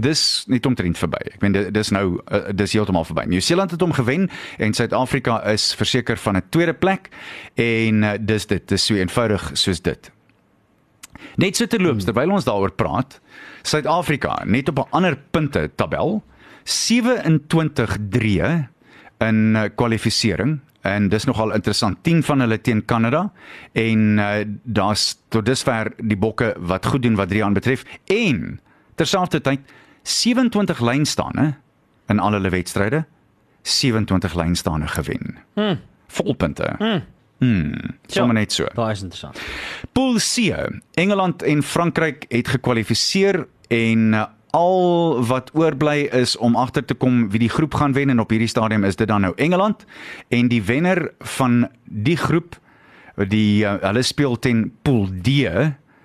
dis 0.00 0.44
net 0.48 0.66
omtrent 0.66 0.98
verby. 0.98 1.20
Ek 1.34 1.42
meen 1.44 1.56
dis 1.74 1.92
nou 1.94 2.04
uh, 2.18 2.42
dis 2.56 2.76
heeltemal 2.76 3.06
verby. 3.08 3.26
Nieu-Seeland 3.30 3.74
het 3.74 3.80
hom 3.84 3.92
gewen 3.96 4.28
en 4.58 4.76
Suid-Afrika 4.76 5.40
is 5.52 5.70
verseker 5.76 6.20
van 6.20 6.36
'n 6.36 6.48
tweede 6.48 6.74
plek 6.74 7.08
en 7.54 8.02
uh, 8.02 8.14
dis 8.20 8.46
dit 8.46 8.68
dis 8.68 8.86
so 8.86 8.94
eenvoudig 8.94 9.50
soos 9.52 9.80
dit. 9.80 10.10
Net 11.36 11.56
so 11.56 11.66
terloops 11.66 12.04
hmm. 12.04 12.12
terwyl 12.12 12.34
ons 12.34 12.44
daaroor 12.44 12.74
praat, 12.74 13.20
Suid-Afrika 13.62 14.44
net 14.44 14.68
op 14.68 14.78
'n 14.78 14.90
ander 14.90 15.16
punte 15.30 15.70
tabel 15.76 16.22
27-3 16.64 18.68
in 19.20 19.56
uh, 19.56 19.62
kwalifisering 19.74 20.60
en 20.82 21.08
dis 21.08 21.24
nogal 21.24 21.52
interessant 21.52 21.98
10 22.02 22.22
van 22.22 22.40
hulle 22.40 22.60
teen 22.60 22.84
Kanada 22.84 23.32
en 23.72 24.18
uh, 24.18 24.30
daar's 24.64 25.16
tot 25.28 25.46
dusver 25.46 25.92
die 25.98 26.16
bokke 26.16 26.54
wat 26.58 26.86
goed 26.86 27.02
doen 27.02 27.16
wat 27.16 27.28
drie 27.28 27.44
aan 27.44 27.52
betref 27.52 27.84
en 28.06 28.60
terselfdertyd 28.94 29.60
27 30.02 30.80
lynstaande 30.80 31.54
in 32.08 32.18
al 32.18 32.32
hulle 32.32 32.48
wedstryde 32.48 33.04
27 33.62 34.34
lynstaande 34.34 34.88
gewen. 34.88 35.38
Hm. 35.54 35.74
Volpunte. 36.06 36.76
Hm. 37.40 37.72
Hm. 37.72 37.96
Sommige 38.06 38.38
net 38.38 38.52
so. 38.52 38.66
Baie 38.74 38.96
interessant. 38.96 39.40
Pool 39.92 40.18
C. 40.20 40.52
Engeland 40.94 41.42
en 41.42 41.62
Frankryk 41.62 42.24
het 42.28 42.48
gekwalifiseer 42.48 43.46
en 43.68 44.12
uh, 44.12 44.24
al 44.50 45.24
wat 45.24 45.50
oorbly 45.54 46.08
is 46.12 46.36
om 46.36 46.56
agter 46.56 46.84
te 46.84 46.94
kom 46.94 47.28
wie 47.30 47.38
die 47.38 47.52
groep 47.52 47.74
gaan 47.74 47.94
wen 47.94 48.10
en 48.10 48.20
op 48.20 48.30
hierdie 48.30 48.50
stadium 48.50 48.84
is 48.84 48.98
dit 48.98 49.08
dan 49.08 49.22
nou 49.24 49.32
Engeland 49.36 49.84
en 50.28 50.48
die 50.50 50.62
wenner 50.62 51.12
van 51.38 51.68
die 51.84 52.16
groep 52.18 52.58
die 53.30 53.64
uh, 53.64 53.76
hulle 53.80 54.02
speel 54.02 54.38
ten 54.38 54.72
Pool 54.82 55.08
D 55.22 55.46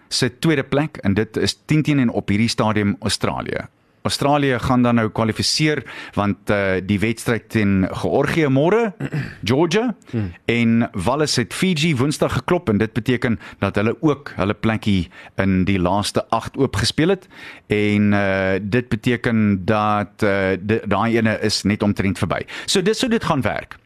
se 0.08 0.30
tweede 0.39 0.63
plek 0.63 0.98
en 1.04 1.13
dit 1.13 1.38
is 1.38 1.58
10 1.65 1.84
teen 1.84 2.00
en 2.00 2.10
op 2.10 2.30
hierdie 2.30 2.50
stadium 2.50 2.96
Australië. 3.00 3.68
Australië 4.06 4.60
gaan 4.62 4.86
dan 4.86 5.00
nou 5.00 5.08
kwalifiseer 5.10 5.84
want 6.14 6.50
uh, 6.54 6.78
die 6.86 7.00
wedstryd 7.02 7.50
teen 7.54 7.88
Georgië 8.02 8.50
môre, 8.54 8.94
Georgia 9.50 9.94
hmm. 10.12 10.32
en 10.52 10.90
Wallis 10.94 11.38
het 11.42 11.54
Fiji 11.54 11.96
Woensdag 11.98 12.38
geklop 12.40 12.70
en 12.70 12.82
dit 12.82 12.94
beteken 12.94 13.40
dat 13.64 13.80
hulle 13.82 13.96
ook 14.02 14.34
hulle 14.38 14.54
plekkie 14.54 15.10
in 15.42 15.64
die 15.66 15.80
laaste 15.82 16.26
8 16.36 16.58
oop 16.62 16.78
gespeel 16.82 17.16
het 17.16 17.28
en 17.74 18.14
uh, 18.14 18.58
dit 18.62 18.90
beteken 18.90 19.66
dat 19.66 20.24
uh, 20.24 20.56
daai 20.62 21.18
ene 21.18 21.40
is 21.42 21.64
net 21.64 21.84
omtrent 21.84 22.22
verby. 22.22 22.44
So 22.66 22.82
dis 22.82 23.02
hoe 23.02 23.10
dit 23.10 23.24
gaan 23.24 23.42
werk 23.46 23.78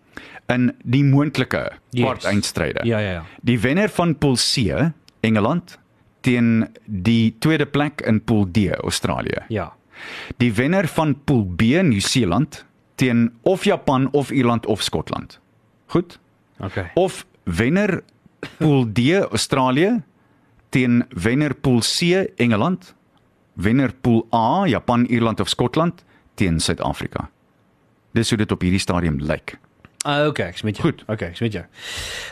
in 0.50 0.72
die 0.84 1.04
moontlike 1.06 1.62
kwart 1.94 2.24
yes. 2.24 2.30
eindstryde. 2.32 2.86
Ja 2.88 3.00
ja 3.00 3.12
ja. 3.20 3.26
Die 3.46 3.60
wenner 3.60 3.90
van 3.90 4.18
Pool 4.18 4.36
C, 4.36 4.92
Engeland 5.22 5.78
teen 6.26 6.68
die 6.86 7.36
tweede 7.40 7.66
plek 7.66 8.02
in 8.02 8.24
Pool 8.24 8.48
D, 8.52 8.70
Australië. 8.84 9.46
Ja. 9.48 9.70
Die 10.38 10.54
wenner 10.54 10.88
van 10.88 11.16
Pool 11.24 11.46
B 11.46 11.62
Nieu-Seeland 11.62 12.66
teen 12.96 13.32
of 13.42 13.64
Japan 13.64 14.10
of 14.12 14.32
Ierland 14.32 14.66
of 14.66 14.82
Skotland. 14.84 15.40
Goed? 15.86 16.20
OK. 16.60 16.92
Of 16.94 17.26
wenner 17.44 18.04
Pool 18.58 18.86
D 18.94 19.00
Australië 19.32 20.02
teen 20.70 21.06
wenner 21.10 21.56
Pool 21.56 21.82
C 21.82 22.28
Engeland, 22.36 22.96
wenner 23.54 23.94
Pool 24.02 24.28
A 24.34 24.68
Japan, 24.68 25.06
Ierland 25.06 25.40
of 25.40 25.50
Skotland 25.50 26.04
teen 26.34 26.60
Suid-Afrika. 26.60 27.30
Dis 28.12 28.30
hoe 28.30 28.38
dit 28.38 28.52
op 28.52 28.62
hierdie 28.62 28.82
stadium 28.82 29.20
lyk. 29.20 29.58
Ah, 30.08 30.30
okay, 30.30 30.54
ek 30.54 30.58
smet 30.62 30.78
jou. 30.80 30.86
Goed. 30.88 31.02
Okay, 31.12 31.34
ek 31.34 31.40
smet 31.42 31.56
jou. 31.58 31.64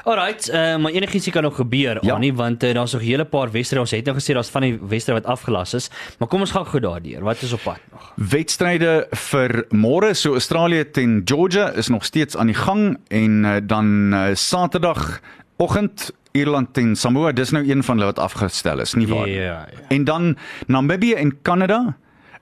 Alrite, 0.08 0.52
uh, 0.56 0.78
maar 0.80 0.94
enigiets 0.96 1.28
kan 1.36 1.44
nog 1.44 1.58
gebeur, 1.60 2.00
ja. 2.02 2.14
Annie, 2.16 2.32
want 2.34 2.64
uh, 2.64 2.74
daar's 2.74 2.94
nog 2.96 3.02
'n 3.02 3.06
hele 3.06 3.26
paar 3.26 3.52
wedstryde. 3.52 3.82
Ons 3.82 3.92
het 3.92 4.06
nou 4.06 4.16
gesê 4.16 4.34
daar's 4.34 4.50
van 4.50 4.62
die 4.62 4.80
wedstryde 4.80 5.20
wat 5.20 5.32
afgelas 5.32 5.74
is, 5.74 5.90
maar 6.20 6.28
kom 6.28 6.40
ons 6.40 6.52
gaan 6.52 6.66
gou 6.66 6.80
daardeur. 6.80 7.24
Wat 7.24 7.42
is 7.42 7.54
op 7.54 7.64
pad 7.64 7.80
nog? 7.92 8.14
Wedstryde 8.16 9.08
vir 9.12 9.66
môre, 9.70 10.14
so 10.14 10.32
Australië 10.32 10.92
teen 10.92 11.22
Georgia 11.26 11.70
is 11.76 11.88
nog 11.88 12.06
steeds 12.06 12.38
aan 12.38 12.48
die 12.48 12.56
gang 12.56 12.98
en 13.08 13.44
uh, 13.44 13.58
dan 13.64 14.14
uh, 14.14 14.34
Saterdag 14.34 15.20
oggend 15.58 16.12
Ierland 16.32 16.74
teen 16.74 16.96
Samoa, 16.96 17.32
dis 17.32 17.52
nou 17.52 17.64
een 17.70 17.84
van 17.84 17.98
hulle 17.98 18.14
wat 18.14 18.20
afgestel 18.20 18.80
is, 18.80 18.94
nie 18.94 19.08
waar 19.08 19.26
nie? 19.26 19.36
Ja, 19.36 19.66
ja. 19.72 19.88
En 19.90 20.04
dan 20.04 20.38
Namibië 20.68 21.14
en 21.14 21.42
Kanada 21.42 21.98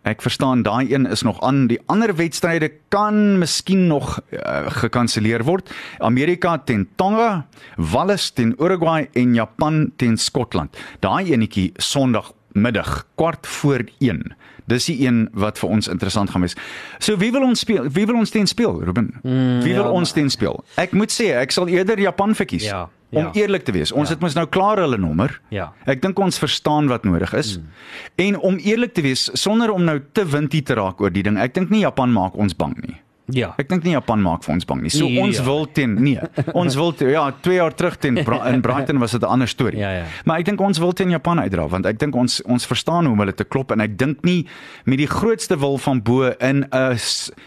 Ek 0.05 0.21
verstaan 0.21 0.61
daai 0.61 0.93
een 0.93 1.07
is 1.09 1.23
nog 1.25 1.39
aan. 1.41 1.63
Die 1.67 1.79
ander 1.89 2.11
wedstryde 2.15 2.69
kan 2.93 3.39
miskien 3.41 3.87
nog 3.87 4.19
uh, 4.29 4.67
gekanselleer 4.77 5.43
word. 5.43 5.71
Amerika 5.97 6.59
teen 6.61 6.85
Tonga, 6.95 7.47
Wallis 7.75 8.29
teen 8.29 8.53
Uruguay 8.61 9.09
en 9.13 9.33
Japan 9.33 9.91
teen 9.97 10.17
Skotland. 10.17 10.77
Daai 11.01 11.33
enetjie 11.33 11.71
Sondagmiddag 11.81 13.07
kwart 13.15 13.47
voor 13.47 13.81
1. 13.97 14.35
Dis 14.71 14.87
die 14.89 14.97
een 15.05 15.27
wat 15.37 15.59
vir 15.61 15.69
ons 15.69 15.87
interessant 15.91 16.31
gaan 16.33 16.41
wees. 16.41 16.55
So 16.99 17.19
wie 17.21 17.31
wil 17.31 17.45
ons 17.45 17.61
speel? 17.61 17.85
Wie 17.93 18.05
wil 18.09 18.17
ons 18.17 18.33
teen 18.33 18.47
speel, 18.49 18.79
Ruben? 18.83 19.11
Mm, 19.21 19.61
wie 19.61 19.73
wil 19.73 19.83
ja, 19.83 19.91
ons 19.91 20.11
teen 20.15 20.29
speel? 20.33 20.57
Ek 20.81 20.95
moet 20.97 21.13
sê, 21.13 21.35
ek 21.37 21.53
sal 21.53 21.69
eerder 21.69 22.01
Japan 22.01 22.35
verkies. 22.35 22.65
Ja. 22.65 22.87
Ja. 23.13 23.21
Om 23.21 23.37
eerlik 23.37 23.63
te 23.63 23.71
wees, 23.71 23.93
ons 23.93 24.09
ja. 24.09 24.15
het 24.15 24.23
mos 24.25 24.33
nou 24.35 24.47
klaar 24.49 24.81
hulle 24.81 24.97
nommer. 24.99 25.37
Ja. 25.53 25.69
Ek 25.87 26.01
dink 26.03 26.17
ons 26.19 26.41
verstaan 26.41 26.89
wat 26.91 27.05
nodig 27.07 27.31
is. 27.37 27.55
Mm. 27.59 27.85
En 28.25 28.39
om 28.49 28.57
eerlik 28.57 28.95
te 28.97 29.05
wees, 29.05 29.29
sonder 29.37 29.71
om 29.71 29.85
nou 29.85 29.99
te 30.11 30.25
windie 30.27 30.63
te 30.65 30.75
raak 30.75 30.99
oor 30.99 31.13
die 31.13 31.23
ding, 31.23 31.37
ek 31.39 31.53
dink 31.55 31.71
nie 31.71 31.85
Japan 31.85 32.11
maak 32.11 32.35
ons 32.35 32.57
bang 32.57 32.73
nie. 32.81 32.97
Ja. 33.33 33.53
Ek 33.57 33.69
dink 33.69 33.83
nie 33.83 33.91
Japan 33.95 34.21
maak 34.21 34.43
vir 34.43 34.53
ons 34.53 34.65
bang 34.65 34.81
nie. 34.81 34.89
So 34.89 35.05
Nee, 35.07 35.19
ons 35.19 35.37
ja. 35.37 35.43
wil 35.43 35.65
teen 35.71 35.95
nee. 36.03 36.19
Ons 36.53 36.75
wil 36.75 36.91
te, 36.93 37.05
ja, 37.09 37.31
2 37.41 37.55
jaar 37.55 37.73
terug 37.73 37.95
teen 37.97 38.23
Bra 38.23 38.45
in 38.51 38.61
Brighton 38.61 38.99
was 38.99 39.11
dit 39.11 39.21
'n 39.21 39.25
ander 39.25 39.47
storie. 39.47 39.79
Ja, 39.79 39.89
ja. 39.91 40.03
Maar 40.25 40.39
ek 40.39 40.45
dink 40.45 40.61
ons 40.61 40.77
wil 40.77 40.93
teen 40.93 41.09
Japan 41.09 41.39
uitdra 41.39 41.67
want 41.67 41.85
ek 41.85 41.97
dink 41.99 42.15
ons 42.15 42.41
ons 42.45 42.65
verstaan 42.65 43.05
hoe 43.05 43.13
om 43.13 43.19
hulle 43.19 43.33
te 43.33 43.43
klop 43.43 43.71
en 43.71 43.81
ek 43.81 43.97
dink 43.97 44.23
nie 44.23 44.45
met 44.85 44.97
die 44.97 45.07
grootste 45.07 45.57
wil 45.57 45.77
van 45.77 46.01
bo 46.01 46.29
in 46.39 46.65
'n 46.71 46.97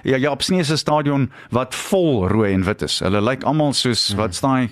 ja 0.03 0.17
ja 0.17 0.31
op 0.31 0.43
Sneese 0.43 0.77
stadion 0.77 1.31
wat 1.51 1.75
vol 1.75 2.27
rooi 2.29 2.53
en 2.55 2.65
wit 2.65 2.83
is. 2.83 2.99
Hulle 3.01 3.21
lyk 3.23 3.45
almal 3.45 3.73
soos 3.73 4.09
Hmm. 4.09 4.17
wat 4.19 4.35
staan 4.35 4.71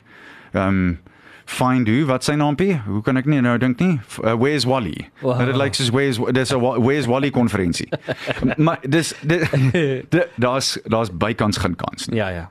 ehm 0.55 0.69
um, 0.69 0.99
Find 1.47 1.87
who 1.89 2.05
wat 2.07 2.25
sy 2.27 2.35
naampie? 2.35 2.75
Hoe 2.87 3.01
kan 3.07 3.17
ek 3.17 3.27
nie 3.31 3.41
nou 3.41 3.55
dink 3.63 3.79
nie? 3.79 4.01
Uh, 4.23 4.35
where's 4.35 4.65
Wally? 4.67 5.09
Wow. 5.23 5.39
Dit 5.47 5.57
lyk 5.57 5.75
soos 5.79 5.91
where's 5.95 6.19
dis 6.35 6.51
'n 6.53 6.59
where's 6.83 7.07
Wally 7.07 7.31
konferensie. 7.31 7.87
maar 8.67 8.79
dis 8.83 9.15
daar's 10.37 10.79
daar's 10.85 11.11
bykans 11.11 11.57
geen 11.63 11.77
kans 11.77 12.07
nie. 12.09 12.19
Ja, 12.19 12.29
ja. 12.29 12.51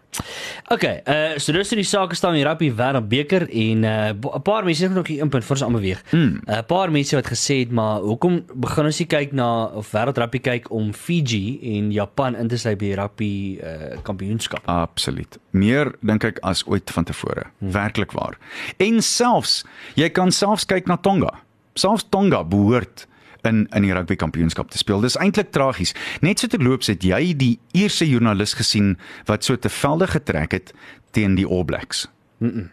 Okay, 0.72 1.02
uh 1.06 1.38
so 1.38 1.52
dis 1.52 1.70
die 1.76 1.84
sake 1.84 2.16
staan 2.16 2.36
in 2.36 2.44
die 2.44 2.48
rugby 2.48 2.70
wêreldbeker 2.72 3.50
en 3.52 3.84
uh 3.84 4.10
'n 4.16 4.42
paar 4.42 4.64
mense 4.64 4.84
het 4.84 4.94
nog 4.94 5.08
hier 5.08 5.22
inpunt 5.22 5.44
voor 5.44 5.56
ons 5.56 5.64
almal 5.66 5.82
beweeg. 5.82 6.02
'n 6.12 6.16
Hmm. 6.18 6.42
uh, 6.48 6.62
paar 6.68 6.92
mense 6.92 7.16
wat 7.16 7.28
gesê 7.28 7.60
het 7.60 7.72
maar 7.72 8.00
hoekom 8.00 8.46
begin 8.56 8.86
ons 8.86 9.00
nie 9.00 9.08
kyk 9.08 9.32
na 9.32 9.66
of 9.66 9.92
wêreldrugby 9.92 10.40
kyk 10.40 10.72
om 10.72 10.94
Fiji 10.94 11.60
en 11.78 11.92
Japan 11.92 12.36
in 12.36 12.48
te 12.48 12.58
sluit 12.58 12.78
by 12.78 12.86
die 12.86 12.96
rugby 12.96 13.60
uh 13.64 13.98
kampioenskap. 14.04 14.62
Absoluut. 14.66 15.40
Meer 15.52 15.92
dink 16.02 16.24
ek 16.24 16.40
as 16.44 16.64
ooit 16.68 16.92
van 16.92 17.04
tevore. 17.04 17.44
Hmm. 17.60 17.72
Werklik 17.72 18.12
waar. 18.12 18.38
En 18.86 19.02
selfs 19.02 19.64
jy 19.98 20.10
kan 20.14 20.32
selfs 20.32 20.66
kyk 20.70 20.88
na 20.92 20.98
Tonga. 21.02 21.32
Selfs 21.76 22.06
Tonga 22.14 22.44
behoort 22.44 23.08
in 23.46 23.68
in 23.78 23.86
die 23.86 23.94
rugby 23.94 24.16
kampioenskap 24.18 24.72
te 24.74 24.78
speel. 24.82 25.02
Dis 25.06 25.18
eintlik 25.22 25.52
tragies. 25.54 25.94
Net 26.26 26.40
so 26.42 26.48
terloops 26.50 26.88
het 26.90 27.04
jy 27.06 27.34
die 27.38 27.60
eerste 27.78 28.08
joernalis 28.10 28.56
gesien 28.58 28.96
wat 29.30 29.44
so 29.46 29.56
te 29.58 29.70
velde 29.70 30.08
getrek 30.08 30.52
het 30.58 30.74
teen 31.14 31.36
die 31.38 31.46
All 31.48 31.64
Blacks. 31.66 32.08
Mm 32.40 32.50
-mm. 32.56 32.70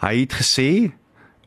Hy 0.00 0.14
het 0.20 0.32
gesê 0.40 0.68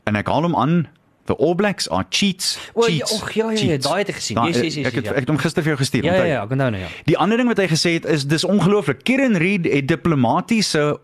en 0.06 0.16
ek 0.16 0.28
haal 0.28 0.42
hom 0.46 0.56
aan 0.56 0.88
The 1.26 1.36
All 1.40 1.56
Blacks 1.56 1.90
are 1.90 2.06
cheats. 2.10 2.60
O, 2.74 2.84
ja, 2.86 2.88
cheats, 2.92 3.12
och, 3.22 3.32
ja, 3.32 3.46
ja, 3.46 3.52
ja, 3.52 3.58
cheats." 3.58 3.88
daai 3.88 4.00
het 4.00 4.10
ek 4.10 4.16
gesien. 4.16 4.36
Da- 4.36 4.46
Yes, 4.48 4.60
yes, 4.60 4.76
yes, 4.76 4.86
Ek 4.88 4.94
het 4.96 5.06
ja. 5.06 5.12
ek 5.12 5.20
het 5.20 5.28
hom 5.30 5.38
gister 5.38 5.64
vir 5.64 5.72
jou 5.72 5.78
gestuur. 5.80 6.04
Ja, 6.04 6.14
ja, 6.14 6.24
ja, 6.24 6.44
ek 6.44 6.52
onthou 6.52 6.70
nou 6.72 6.82
ja. 6.84 6.88
Die 7.06 7.18
ander 7.18 7.38
ding 7.38 7.48
wat 7.48 7.58
hy 7.58 7.68
gesê 7.68 7.94
het 7.94 8.06
is 8.06 8.26
dis 8.28 8.44
ongelooflik. 8.44 9.04
Kieran 9.04 9.36
Reid 9.36 9.66
het 9.66 9.88
diplomatisiese 9.88 11.00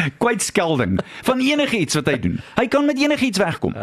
kwytskelding 0.22 1.00
van 1.22 1.40
enigiets 1.40 1.94
wat 1.94 2.06
hy 2.06 2.18
doen. 2.18 2.40
Hy 2.54 2.66
kan 2.68 2.86
met 2.86 2.98
enigiets 2.98 3.38
wegkom. 3.38 3.74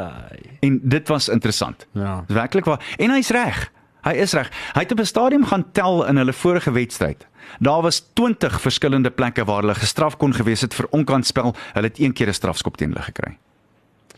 En 0.60 0.80
dit 0.84 1.08
was 1.08 1.30
interessant. 1.30 1.86
Ja. 1.92 2.24
Werklik 2.28 2.66
waar. 2.66 2.96
En 2.98 3.12
hy's 3.12 3.30
reg. 3.30 3.72
Hy 4.02 4.14
is 4.24 4.34
reg. 4.34 4.50
Hy 4.74 4.80
het 4.82 4.92
op 4.92 5.00
'n 5.00 5.06
stadium 5.06 5.46
gaan 5.46 5.66
tel 5.72 6.06
in 6.08 6.16
hulle 6.18 6.34
vorige 6.34 6.72
wedstryd. 6.72 7.28
Daar 7.60 7.82
was 7.82 8.00
20 8.14 8.62
verskillende 8.62 9.10
plekke 9.12 9.44
waar 9.46 9.60
hulle 9.62 9.76
gestraf 9.76 10.18
kon 10.18 10.34
gewees 10.34 10.62
het 10.62 10.74
vir 10.74 10.88
onkantspel. 10.90 11.56
Hulle 11.74 11.88
het 11.88 12.00
een 12.00 12.14
keer 12.14 12.28
'n 12.28 12.34
strafskop 12.34 12.78
teen 12.78 12.90
hulle 12.90 13.02
gekry. 13.04 13.38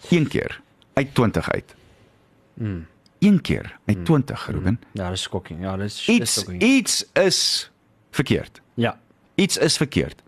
Een 0.10 0.28
keer 0.28 0.62
uit 0.94 1.16
20 1.16 1.50
uit. 1.52 1.76
Mm. 2.54 2.86
Een 3.20 3.42
keer 3.42 3.78
uit 3.86 4.06
20, 4.06 4.48
Ruben. 4.48 4.80
Ja, 4.92 5.10
dis 5.10 5.22
skokking. 5.22 5.62
Ja, 5.62 5.78
dis 5.78 6.06
dis 6.06 6.08
Iets 6.16 6.34
skokking. 6.34 6.62
iets 6.62 7.06
is 7.14 7.72
verkeerd. 8.12 8.62
Ja. 8.74 8.98
Iets 9.36 9.58
is 9.58 9.78
verkeerd. 9.78 10.22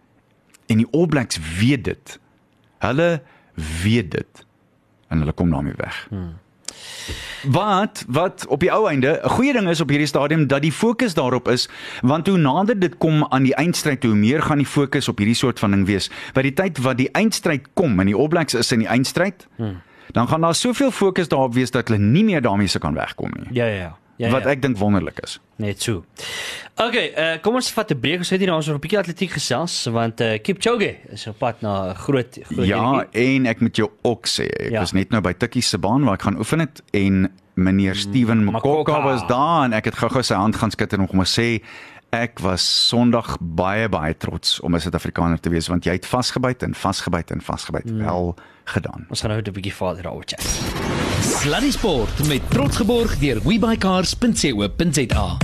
En 0.73 0.81
die 0.81 0.88
All 0.91 1.07
Blacks 1.07 1.39
weet 1.59 1.83
dit. 1.83 2.19
Hulle 2.81 3.21
weet 3.83 4.12
dit. 4.12 4.45
En 5.07 5.21
hulle 5.21 5.31
kom 5.31 5.49
daarmee 5.49 5.77
weg. 5.77 6.07
Hmm. 6.09 6.33
Wat 7.51 8.05
wat 8.07 8.45
op 8.47 8.59
die 8.59 8.71
ou 8.71 8.88
einde 8.89 9.19
'n 9.23 9.29
goeie 9.29 9.53
ding 9.53 9.69
is 9.69 9.81
op 9.81 9.89
hierdie 9.89 10.07
stadium 10.07 10.47
dat 10.47 10.62
die 10.62 10.71
fokus 10.71 11.13
daarop 11.13 11.47
is 11.47 11.69
want 12.01 12.27
hoe 12.27 12.38
nader 12.38 12.79
dit 12.79 12.97
kom 12.97 13.25
aan 13.29 13.43
die 13.43 13.55
eindstryd 13.55 14.03
hoe 14.03 14.15
meer 14.15 14.41
gaan 14.41 14.57
die 14.57 14.65
fokus 14.65 15.07
op 15.07 15.17
hierdie 15.17 15.36
soort 15.36 15.59
van 15.59 15.71
ding 15.71 15.86
wees. 15.86 16.09
By 16.33 16.41
die 16.41 16.53
tyd 16.53 16.77
wat 16.77 16.97
die 16.97 17.12
eindstryd 17.12 17.67
kom 17.73 17.99
en 17.99 18.05
die 18.05 18.15
All 18.15 18.27
Blacks 18.27 18.53
is 18.53 18.71
in 18.71 18.79
die 18.79 18.88
eindstryd, 18.88 19.47
hmm. 19.55 19.81
dan 20.12 20.27
gaan 20.27 20.41
daar 20.41 20.55
soveel 20.55 20.91
fokus 20.91 21.27
daarop 21.27 21.53
wees 21.53 21.71
dat 21.71 21.88
hulle 21.88 21.99
nie 21.99 22.23
meer 22.23 22.41
daarmee 22.41 22.67
se 22.67 22.79
kan 22.79 22.93
wegkom 22.93 23.31
nie. 23.36 23.47
Ja, 23.51 23.65
ja, 23.65 23.75
ja. 23.75 23.97
Ja, 24.17 24.30
wat 24.30 24.43
ja. 24.43 24.49
ek 24.49 24.62
dink 24.62 24.78
wonderlik 24.78 25.19
is. 25.23 25.39
net 25.58 25.82
so. 25.82 26.04
Okay, 26.78 27.13
uh, 27.17 27.38
kom 27.41 27.56
ons 27.56 27.71
vat 27.71 27.91
'n 27.91 27.99
breek. 27.99 28.17
Ons 28.19 28.30
het 28.30 28.39
hier 28.39 28.47
nou 28.49 28.58
ons 28.58 28.67
'n 28.69 28.80
bietjie 28.80 28.97
atletiek 28.99 29.32
gesels 29.32 29.86
want 29.91 30.21
uh, 30.21 30.38
Kipchoge 30.41 30.95
is 31.12 31.28
op 31.28 31.38
pad 31.39 31.62
na 31.62 31.91
'n 31.91 31.95
groot 31.95 32.39
groot 32.43 32.65
Ja, 32.67 32.82
enetjie. 33.04 33.36
en 33.36 33.45
ek 33.45 33.62
moet 33.62 33.76
jou 33.76 33.89
ook 34.04 34.28
sê, 34.28 34.45
ek 34.49 34.71
Ja. 34.71 34.80
was 34.80 34.91
net 34.93 35.10
nou 35.12 35.21
by 35.21 35.34
Tikkie 35.34 35.62
se 35.62 35.78
baan 35.78 36.04
waar 36.04 36.13
ek 36.15 36.21
gaan 36.21 36.38
oefen 36.38 36.60
het 36.60 36.82
en 36.93 37.32
meneer 37.56 37.95
Steven 37.95 38.43
Makoka 38.45 38.91
Makoka. 38.91 39.04
was 39.04 39.28
daar 39.28 39.65
en 39.65 39.73
ek 39.73 39.86
het 39.86 39.95
gou-gou 39.95 40.21
sy 40.23 40.34
hand 40.36 40.56
gaan 40.56 40.71
skud 40.71 40.93
en 40.93 40.99
hom 40.99 41.08
kom 41.08 41.19
sê 41.26 41.62
ek 42.13 42.39
was 42.45 42.62
Sondag 42.89 43.38
baie 43.41 43.88
baie 43.89 44.13
trots 44.17 44.60
om 44.62 44.76
'n 44.76 44.80
Suid-Afrikaner 44.80 45.39
te 45.39 45.49
wees 45.49 45.67
want 45.67 45.84
jy 45.86 45.91
het 45.97 46.06
vasgebyt 46.06 46.63
en 46.63 46.73
vasgebyt 46.76 47.32
en 47.32 47.41
vasgebyt 47.41 47.86
Mm. 47.89 48.04
wel 48.06 48.36
gedaan. 48.65 49.06
Ons 49.10 49.21
gaan 49.21 49.30
nou 49.32 49.41
'n 49.41 49.52
bietjie 49.52 49.73
verder 49.73 50.04
daaroor 50.04 50.23
chat. 50.26 50.41
Sluddy 51.41 51.71
Sport 51.71 52.28
met 52.28 52.41
trots 52.49 52.78
geborg 52.78 53.17
deur 53.19 53.41
webycars.co.za. 53.43 55.38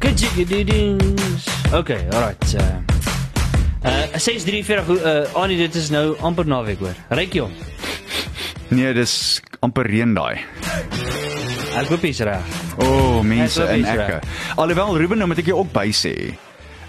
Good 0.00 0.20
jiggedings. 0.20 1.46
Okay, 1.72 2.06
alright. 2.12 2.54
Uh 2.54 2.62
uh 3.84 4.18
643 4.18 4.88
uh 4.88 5.34
Annie 5.34 5.56
dit 5.56 5.74
is 5.74 5.90
nou 5.90 6.16
amper 6.20 6.46
naweek 6.46 6.78
hoor. 6.78 6.94
Ryk 7.10 7.32
jy 7.32 7.40
hom? 7.40 7.52
Nee, 8.68 8.92
dis 8.94 9.40
amper 9.60 9.86
reën 9.86 10.14
daai. 10.14 10.40
Ek 11.74 11.88
hoop 11.90 12.02
jy's 12.06 12.20
reg. 12.26 12.56
O, 12.78 12.86
oh, 12.86 13.20
mense 13.26 13.62
in 13.74 13.84
ekke. 13.88 14.20
Alhoewel 14.60 14.98
Ruben 15.00 15.18
nou 15.18 15.28
moet 15.30 15.40
ek 15.42 15.48
jou 15.50 15.58
ook 15.64 15.72
by 15.74 15.88
sê. 15.94 16.14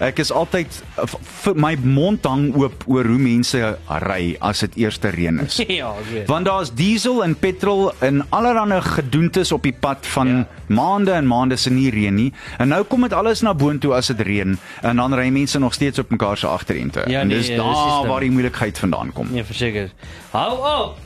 Ek 0.04 0.18
is 0.20 0.28
altyd 0.28 0.68
v- 1.08 1.18
vir 1.42 1.54
my 1.56 1.70
mond 1.80 2.26
hang 2.28 2.50
oop 2.60 2.82
oor 2.84 3.06
hoe 3.08 3.16
mense 3.16 3.56
ry 4.04 4.34
as 4.44 4.60
dit 4.66 4.74
eerste 4.84 5.08
reën 5.14 5.38
is. 5.40 5.56
ja, 5.80 5.88
weet. 6.10 6.26
Want 6.28 6.44
daar's 6.50 6.68
diesel 6.76 7.22
en 7.24 7.32
petrol 7.40 7.88
en 8.04 8.20
allerlei 8.28 8.82
gedoentes 8.84 9.54
op 9.56 9.64
die 9.64 9.72
pad 9.72 10.04
van 10.12 10.28
ja. 10.28 10.42
maande 10.68 11.14
en 11.16 11.24
maande 11.26 11.56
se 11.56 11.72
nie 11.72 11.88
reën 11.94 12.14
nie. 12.14 12.28
En 12.60 12.68
nou 12.74 12.82
kom 12.84 13.06
dit 13.08 13.16
alles 13.16 13.40
na 13.46 13.54
boontoe 13.56 13.94
as 13.96 14.12
dit 14.12 14.20
reën 14.28 14.52
en 14.82 15.00
dan 15.00 15.16
ry 15.16 15.30
mense 15.32 15.58
nog 15.58 15.72
steeds 15.74 15.98
op 16.04 16.12
mekaar 16.12 16.36
se 16.36 16.46
agterente. 16.46 17.06
Ja, 17.08 17.24
en 17.24 17.32
nee, 17.32 17.40
dis 17.40 17.48
dis 17.48 17.56
daar 17.56 17.72
die 17.72 18.10
waar 18.12 18.20
die 18.20 18.30
moeilikheid 18.36 18.78
vandaan 18.84 19.14
kom. 19.16 19.32
Nee, 19.32 19.44
verseker. 19.48 19.90
Hou 20.36 20.52
op. 20.60 21.00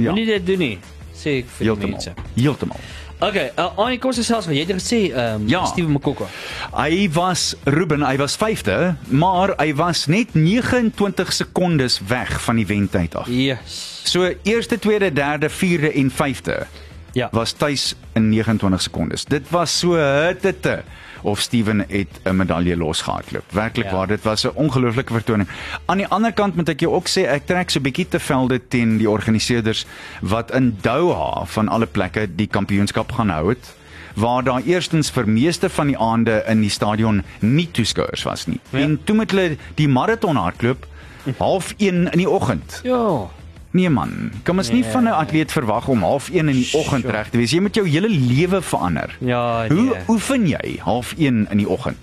Ja. 0.00 0.10
Moenie 0.14 0.26
dit 0.32 0.46
doen 0.48 0.64
nie. 0.64 0.74
Sê 1.12 1.42
ek 1.42 1.50
vir 1.58 1.66
die 1.66 1.68
Heeltemal. 1.68 1.90
mense. 2.00 2.12
Heeltemal. 2.40 2.80
Okay, 3.20 3.50
uh, 3.58 3.66
Annie 3.76 3.98
kom 4.00 4.12
se 4.16 4.22
selfs, 4.24 4.46
jy 4.48 4.62
het 4.64 4.70
gesê 4.72 5.00
ehm 5.12 5.42
um, 5.42 5.48
Ja. 5.48 5.64
Steven 5.68 5.92
Makoko. 5.92 6.26
Hy 6.72 7.08
was 7.12 7.54
Ruben, 7.68 8.02
hy 8.02 8.16
was 8.16 8.36
5de, 8.40 8.94
maar 9.12 9.52
hy 9.60 9.74
was 9.76 10.06
net 10.06 10.32
29 10.34 11.32
sekondes 11.32 12.00
weg 12.08 12.32
van 12.46 12.56
die 12.56 12.66
wentyd 12.66 13.14
af. 13.20 13.28
Yes. 13.28 14.00
So 14.08 14.30
eerste, 14.42 14.78
tweede, 14.78 15.12
derde, 15.12 15.50
vierde 15.50 15.92
en 15.92 16.10
vyfde 16.10 16.66
Ja. 17.12 17.28
was 17.32 17.52
tuis 17.52 17.94
in 18.14 18.28
29 18.30 18.80
sekondes. 18.82 19.24
Dit 19.24 19.50
was 19.50 19.78
so 19.78 19.94
hittete 19.98 20.82
of 21.22 21.40
Steven 21.40 21.84
het 21.88 22.08
'n 22.24 22.36
medalje 22.36 22.76
losgehardloop. 22.76 23.44
Werklik 23.52 23.84
Ja. 23.86 23.92
waar, 23.92 24.06
dit 24.06 24.22
was 24.22 24.44
'n 24.44 24.50
ongelooflike 24.54 25.12
vertoning. 25.12 25.48
Aan 25.86 25.96
die 25.96 26.06
ander 26.06 26.32
kant 26.32 26.56
moet 26.56 26.68
ek 26.68 26.80
jou 26.80 26.92
ook 26.94 27.08
sê 27.08 27.22
ek 27.26 27.46
trek 27.46 27.70
so 27.70 27.78
'n 27.78 27.82
bietjie 27.82 28.08
te 28.08 28.18
velde 28.20 28.60
teen 28.68 28.98
die 28.98 29.10
organiseerders 29.10 29.86
wat 30.20 30.50
in 30.54 30.76
Doha 30.80 31.44
van 31.44 31.68
alle 31.68 31.86
plekke 31.86 32.34
die 32.34 32.46
kampioenskap 32.46 33.12
gaan 33.12 33.28
hou 33.30 33.48
het 33.48 33.74
waar 34.14 34.42
daar 34.44 34.62
eerstens 34.64 35.10
vir 35.10 35.28
meeste 35.28 35.68
van 35.70 35.86
die 35.86 35.98
aande 35.98 36.44
in 36.48 36.60
die 36.60 36.70
stadion 36.70 37.22
nie 37.38 37.68
toeskouers 37.70 38.22
was 38.22 38.46
nie. 38.46 38.60
Ja. 38.70 38.78
Ja. 38.78 38.84
En 38.84 39.00
toe 39.04 39.14
moet 39.16 39.30
hulle 39.30 39.56
die 39.74 39.88
maraton 39.88 40.36
hardloop 40.36 40.86
half 41.38 41.74
1 41.76 42.10
in 42.12 42.18
die 42.18 42.30
oggend. 42.30 42.80
Ja. 42.82 43.28
Nee 43.72 43.88
man, 43.90 44.30
mens 44.52 44.70
nie 44.70 44.82
Nee. 44.82 44.90
van 44.90 45.04
'n 45.04 45.06
atleet 45.14 45.52
verwag 45.52 45.88
om 45.88 46.02
half 46.02 46.28
1 46.28 46.48
in 46.48 46.54
die 46.56 46.68
oggend 46.72 47.02
Sure. 47.04 47.16
reg 47.16 47.28
te 47.30 47.36
wees. 47.36 47.50
Jy 47.50 47.60
moet 47.60 47.74
jou 47.74 47.88
hele 47.88 48.08
lewe 48.08 48.62
verander. 48.62 49.16
Ja, 49.20 49.66
Hoe 49.68 49.80
nee. 49.82 49.92
oefen 50.08 50.46
jy 50.48 50.78
half 50.82 51.14
1 51.18 51.46
in 51.50 51.56
die 51.58 51.68
oggend 51.68 51.98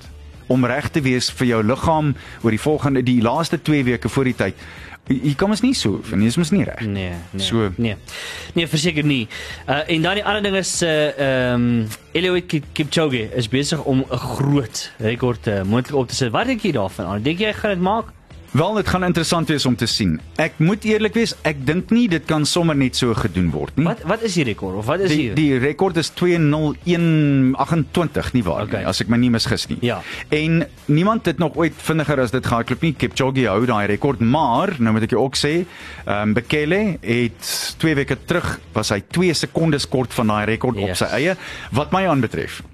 om 0.47 0.65
reg 0.65 0.89
te 0.89 1.01
wees 1.01 1.29
vir 1.31 1.47
jou 1.47 1.63
liggaam 1.63 2.15
oor 2.41 2.49
die 2.51 2.59
volgende 2.59 3.03
die 3.03 3.21
laaste 3.21 3.61
2 3.61 3.83
weke 3.83 4.09
voor 4.09 4.23
die 4.23 4.35
tyd? 4.35 4.53
Jy 5.07 5.33
kan 5.35 5.47
mens 5.47 5.61
nie 5.61 5.73
so 5.73 5.89
oefen, 5.89 6.17
nie, 6.17 6.25
dis 6.27 6.35
mens 6.35 6.51
nie 6.51 6.63
reg. 6.63 6.79
Nee, 6.79 7.11
nee. 7.31 7.41
So. 7.45 7.71
nee. 7.77 7.95
Nee, 8.53 8.67
verseker 8.67 9.03
nie. 9.05 9.27
Uh 9.69 9.79
en 9.87 10.01
dan 10.01 10.13
die 10.13 10.23
ander 10.25 10.41
ding 10.43 10.55
is 10.55 10.81
uh 10.83 11.07
ehm 11.19 11.53
um, 11.53 11.87
Eliud 12.11 12.45
Kip- 12.45 12.65
Kipchoge 12.73 13.29
is 13.35 13.47
besig 13.47 13.83
om 13.83 14.05
'n 14.11 14.17
groot 14.17 14.91
rekord 14.99 15.47
uh, 15.47 15.61
moontlik 15.63 15.95
op 15.95 16.07
te 16.07 16.15
sit. 16.15 16.31
Wat 16.31 16.45
dink 16.45 16.61
jy 16.61 16.71
daarvan? 16.71 17.21
Dink 17.23 17.39
jy 17.39 17.45
hy 17.45 17.53
gaan 17.53 17.69
dit 17.71 17.79
maak? 17.81 18.05
Wel, 18.57 18.73
dit 18.73 18.87
gaan 18.89 19.03
interessant 19.05 19.45
wees 19.51 19.65
om 19.69 19.75
te 19.77 19.85
sien. 19.85 20.15
Ek 20.41 20.55
moet 20.63 20.81
eerlik 20.87 21.13
wees, 21.13 21.35
ek 21.45 21.59
dink 21.67 21.91
nie 21.93 22.07
dit 22.09 22.23
kan 22.25 22.45
sommer 22.49 22.73
net 22.77 22.95
so 22.97 23.13
gedoen 23.13 23.51
word 23.53 23.75
nie. 23.77 23.85
Wat 23.85 24.01
wat 24.09 24.23
is 24.25 24.33
die 24.39 24.45
rekord 24.47 24.79
of 24.79 24.87
wat 24.89 25.03
is 25.05 25.11
Die 25.13 25.27
die, 25.27 25.35
die 25.37 25.59
rekord 25.61 25.97
is 26.01 26.09
20128 26.17 28.33
nie 28.33 28.41
waar 28.47 28.65
Okay. 28.65 28.81
nie 28.81 28.89
as 28.89 28.97
ek 29.03 29.11
my 29.13 29.19
nie 29.21 29.29
misgis 29.29 29.67
nie. 29.69 29.77
Ja. 29.85 30.01
En 30.33 30.65
niemand 30.89 31.29
het 31.29 31.37
nog 31.37 31.53
ooit 31.59 31.77
vinniger 31.77 32.17
as 32.25 32.33
dit 32.33 32.41
gehardloop 32.49 32.81
nie. 32.87 32.95
Kipchoge 32.97 33.45
hou 33.45 33.61
daai 33.69 33.85
rekord, 33.93 34.25
maar 34.25 34.73
nou 34.81 34.97
moet 34.97 35.05
ek 35.05 35.13
jou 35.13 35.21
ook 35.27 35.37
sê, 35.37 35.69
ehm 36.07 36.31
um, 36.31 36.33
Bekele 36.37 36.97
het 37.05 37.41
2 37.77 37.93
weke 38.01 38.17
terug 38.25 38.57
was 38.73 38.89
hy 38.89 39.05
2 39.05 39.37
sekondes 39.37 39.85
kort 39.85 40.09
van 40.17 40.33
daai 40.33 40.49
rekord 40.55 40.81
yes. 40.81 40.89
op 40.89 40.97
sy 41.03 41.09
eie. 41.21 41.37
Wat 41.77 41.93
my 41.93 42.09
aanbetref, 42.09 42.65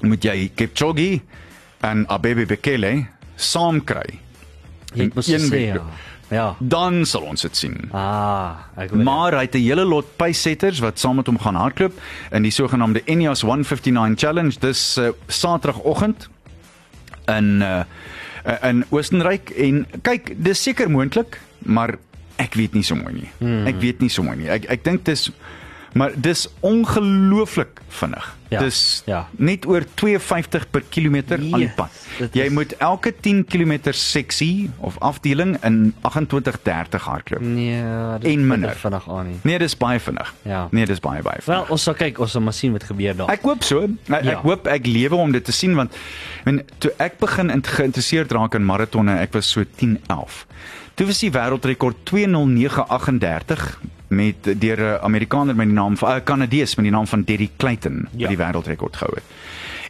moet 0.00 0.24
jy 0.24 0.48
Kipchoge 0.56 1.20
en 1.84 2.08
Abebe 2.08 2.48
Bekele 2.48 3.12
saam 3.36 3.84
kry. 3.84 4.31
Jy 4.94 5.04
het 5.04 5.14
mos 5.14 5.28
een 5.28 5.40
gesê 5.40 5.50
week. 5.50 5.74
ja. 5.74 5.84
Ja. 6.32 6.56
Dan 6.58 7.04
sal 7.04 7.26
ons 7.28 7.42
dit 7.44 7.56
sien. 7.56 7.74
Ah, 7.92 8.64
ek 8.80 8.90
weet. 8.94 9.04
Maar 9.04 9.34
hy 9.36 9.42
het 9.44 9.54
'n 9.54 9.66
hele 9.66 9.84
lot 9.84 10.16
pacesetters 10.16 10.78
wat 10.80 10.98
saam 10.98 11.16
met 11.16 11.26
hom 11.26 11.38
gaan 11.38 11.54
hardloop 11.54 11.92
in 12.30 12.42
die 12.42 12.50
sogenaamde 12.50 13.02
Ineos 13.04 13.42
159 13.42 14.18
Challenge 14.18 14.56
dis 14.58 14.96
uh, 14.98 15.10
Saterdagoggend 15.28 16.28
in 17.28 17.60
uh, 17.60 17.84
in 18.62 18.84
Oostenryk 18.88 19.50
en 19.50 19.86
kyk 20.02 20.32
dis 20.36 20.62
seker 20.62 20.90
moontlik 20.90 21.40
maar 21.58 21.98
ek 22.36 22.54
weet 22.54 22.72
nie 22.74 22.82
so 22.82 22.94
mooi 22.94 23.12
nie. 23.12 23.30
Hmm. 23.38 23.66
Ek 23.66 23.76
weet 23.80 24.00
nie 24.00 24.08
so 24.10 24.22
mooi 24.22 24.36
nie. 24.36 24.48
Ek 24.48 24.64
ek 24.72 24.84
dink 24.84 25.04
dis 25.04 25.30
maar 25.94 26.12
dis 26.16 26.48
ongelooflik 26.60 27.80
vinnig. 27.88 28.36
Ja, 28.52 28.58
Dis 28.60 29.02
ja. 29.06 29.28
net 29.36 29.66
oor 29.66 29.84
52 29.94 30.66
per 30.70 30.82
kilometer 30.88 31.38
aan 31.38 31.42
die 31.44 31.58
Yes, 31.58 31.74
pad. 31.74 31.90
Jy 32.32 32.42
is- 32.44 32.50
moet 32.52 32.76
elke 32.76 33.14
10 33.20 33.44
km 33.44 33.78
seksie 33.90 34.70
of 34.78 34.98
afdeling 34.98 35.56
in 35.64 35.94
28:30 36.02 37.02
hardloop. 37.04 37.40
Nee, 37.40 37.82
dit 38.20 38.32
En 38.32 38.46
minder. 38.46 38.74
vinnig 38.76 39.08
aan 39.10 39.26
nie. 39.26 39.36
Nee, 39.42 39.58
dis 39.58 39.76
baie 39.76 40.00
vinnig. 40.00 40.34
Ja. 40.42 40.68
Nee, 40.70 40.86
dis 40.86 41.00
baie 41.00 41.22
baie 41.22 41.40
Wel, 41.44 41.54
vinnig. 41.56 41.70
ons 41.70 41.82
sal 41.82 41.94
kyk, 41.94 42.18
ons 42.18 42.30
sal 42.30 42.40
maar 42.40 42.52
sien 42.52 42.72
wat 42.72 42.84
gebeur 42.84 43.16
daar. 43.16 43.28
Ek 43.30 43.42
hoop 43.42 43.62
so. 43.62 43.82
Ek, 44.08 44.22
Ja. 44.24 44.30
ek 44.30 44.36
hoop 44.42 44.66
ek 44.66 44.86
lewe 44.86 45.14
om 45.14 45.32
dit 45.32 45.44
te 45.44 45.52
sien 45.52 45.74
want 45.74 45.96
men 46.44 46.62
toe 46.78 46.92
ek 46.98 47.18
begin 47.18 47.50
in- 47.50 47.62
geïnteresseerd 47.64 48.32
raak 48.32 48.54
in 48.54 48.64
maratonne, 48.64 49.18
ek 49.18 49.32
was 49.32 49.50
so 49.50 49.64
10, 49.76 49.98
11. 50.08 50.46
Toe 50.94 51.06
was 51.06 51.18
die 51.18 51.30
wêreldrekord 51.30 51.94
20938 52.04 53.78
met 54.14 54.60
deur 54.60 54.78
'n 54.78 55.02
Amerikaner 55.02 55.56
met 55.56 55.66
die 55.66 55.74
naam 55.74 55.96
van 55.96 56.10
'n 56.10 56.16
uh, 56.16 56.24
Kanadees 56.24 56.74
met 56.74 56.84
die 56.84 56.94
naam 56.94 57.06
van 57.06 57.22
Derry 57.22 57.50
Clayton 57.56 58.08
Ja. 58.16 58.28
wat 58.28 58.36
die 58.36 58.44
wêreldrekord 58.44 58.96
gehou 58.96 59.14
het. 59.14 59.24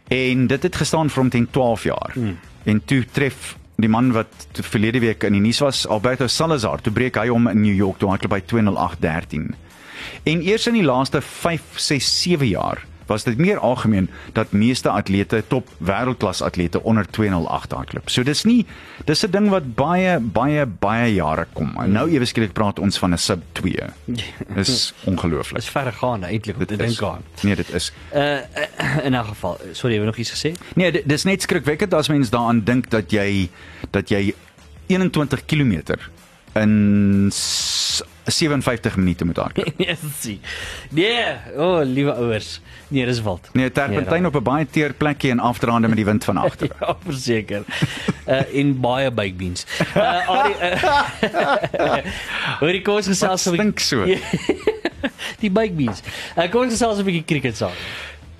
En 0.07 0.47
dit 0.47 0.63
het 0.63 0.75
gestaan 0.75 1.09
vir 1.09 1.21
omtrent 1.23 1.51
12 1.51 1.83
jaar. 1.83 2.11
Hmm. 2.13 2.37
En 2.63 2.81
toe 2.85 3.05
tref 3.11 3.57
die 3.75 3.89
man 3.89 4.11
wat 4.11 4.47
verlede 4.51 4.99
week 4.99 5.23
in 5.23 5.31
die 5.31 5.41
nuus 5.41 5.59
was, 5.59 5.87
Alberto 5.87 6.27
Salazar, 6.27 6.81
toe 6.81 6.93
breek 6.93 7.15
hy 7.15 7.27
hom 7.27 7.47
in 7.47 7.61
New 7.61 7.75
York 7.75 7.97
toe 7.97 8.09
hardloop 8.09 8.31
by 8.31 8.41
20813. 8.45 9.55
En 10.23 10.41
eers 10.41 10.67
in 10.67 10.73
die 10.73 10.83
laaste 10.83 11.21
5, 11.21 11.61
6, 11.75 12.21
7 12.21 12.47
jaar 12.47 12.85
was 13.05 13.23
dit 13.23 13.37
meer 13.37 13.57
algemeen 13.59 14.09
dat 14.33 14.51
meeste 14.51 14.89
atlete, 14.89 15.43
top 15.47 15.67
wêreldklas 15.77 16.41
atlete 16.41 16.83
onder 16.83 17.05
208 17.09 17.71
hardloop. 17.71 18.09
So 18.09 18.23
dis 18.23 18.43
nie 18.43 18.65
dis 19.05 19.23
'n 19.25 19.31
ding 19.31 19.49
wat 19.49 19.75
baie 19.75 20.19
baie 20.19 20.65
baie 20.65 21.13
jare 21.13 21.47
kom. 21.53 21.73
En 21.79 21.91
nou 21.91 22.09
ewe 22.09 22.25
skielik 22.25 22.53
praat 22.53 22.79
ons 22.79 22.97
van 22.97 23.13
'n 23.13 23.17
sub 23.17 23.41
2. 23.51 23.75
Dis 24.55 24.93
ongelooflik. 25.03 25.55
Dis 25.61 25.69
verregaande 25.69 26.27
eintlik 26.27 26.57
om 26.57 26.65
te 26.65 26.75
dink 26.75 27.01
aan. 27.01 27.21
Nee, 27.41 27.55
dit 27.55 27.73
is. 27.73 27.91
Uh 28.13 28.37
in 29.03 29.13
'n 29.15 29.25
geval, 29.25 29.57
sorry, 29.71 29.95
het 29.95 30.05
nog 30.05 30.17
iets 30.17 30.31
gesê? 30.31 30.51
Nee, 30.75 30.91
dit- 30.91 31.07
dis 31.09 31.23
net 31.23 31.41
skrikwekkend 31.41 31.93
as 31.93 32.07
mens 32.07 32.29
daaraan 32.29 32.63
dink 32.63 32.89
dat 32.89 33.11
jy 33.11 33.49
dat 33.91 34.09
jy 34.09 34.33
21 34.87 35.45
km 35.45 35.81
in 36.55 37.31
57 38.25 38.95
minute 38.95 39.25
moet 39.25 39.37
hardloop. 39.37 39.73
Sien. 40.19 40.41
Nee, 40.89 41.23
o, 41.57 41.79
oh, 41.79 41.85
liewe 41.85 42.13
ouers. 42.13 42.61
Nee, 42.87 43.05
dis 43.05 43.21
wild. 43.21 43.49
Nee, 43.53 43.71
terpentyn 43.71 44.21
Nee, 44.21 44.29
op 44.29 44.35
'n 44.35 44.43
baie 44.43 44.67
teer 44.69 44.93
plekkie 44.93 45.31
en 45.31 45.39
afdraande 45.39 45.87
met 45.87 45.95
die 45.97 46.05
wind 46.05 46.23
van 46.23 46.37
agter. 46.37 46.69
Ja, 46.79 46.95
verseker. 47.03 47.63
Uh 48.27 48.41
in 48.53 48.79
baie 48.79 49.11
baked 49.11 49.37
beans. 49.37 49.65
Uh 49.95 50.29
Ari 50.29 50.53
uh, 50.61 51.97
Hoor 52.59 52.71
die 52.71 52.81
kos 52.81 53.07
gesels 53.07 53.45
Wat 53.45 53.53
stink 53.53 53.79
so? 53.79 54.05
die 55.39 55.51
baked 55.51 55.75
beans. 55.77 56.01
Uh 56.37 56.49
kom 56.51 56.61
ons 56.67 56.73
gesels 56.73 56.99
'n 56.99 57.05
bietjie 57.07 57.25
cricket 57.25 57.57
saam. 57.57 57.71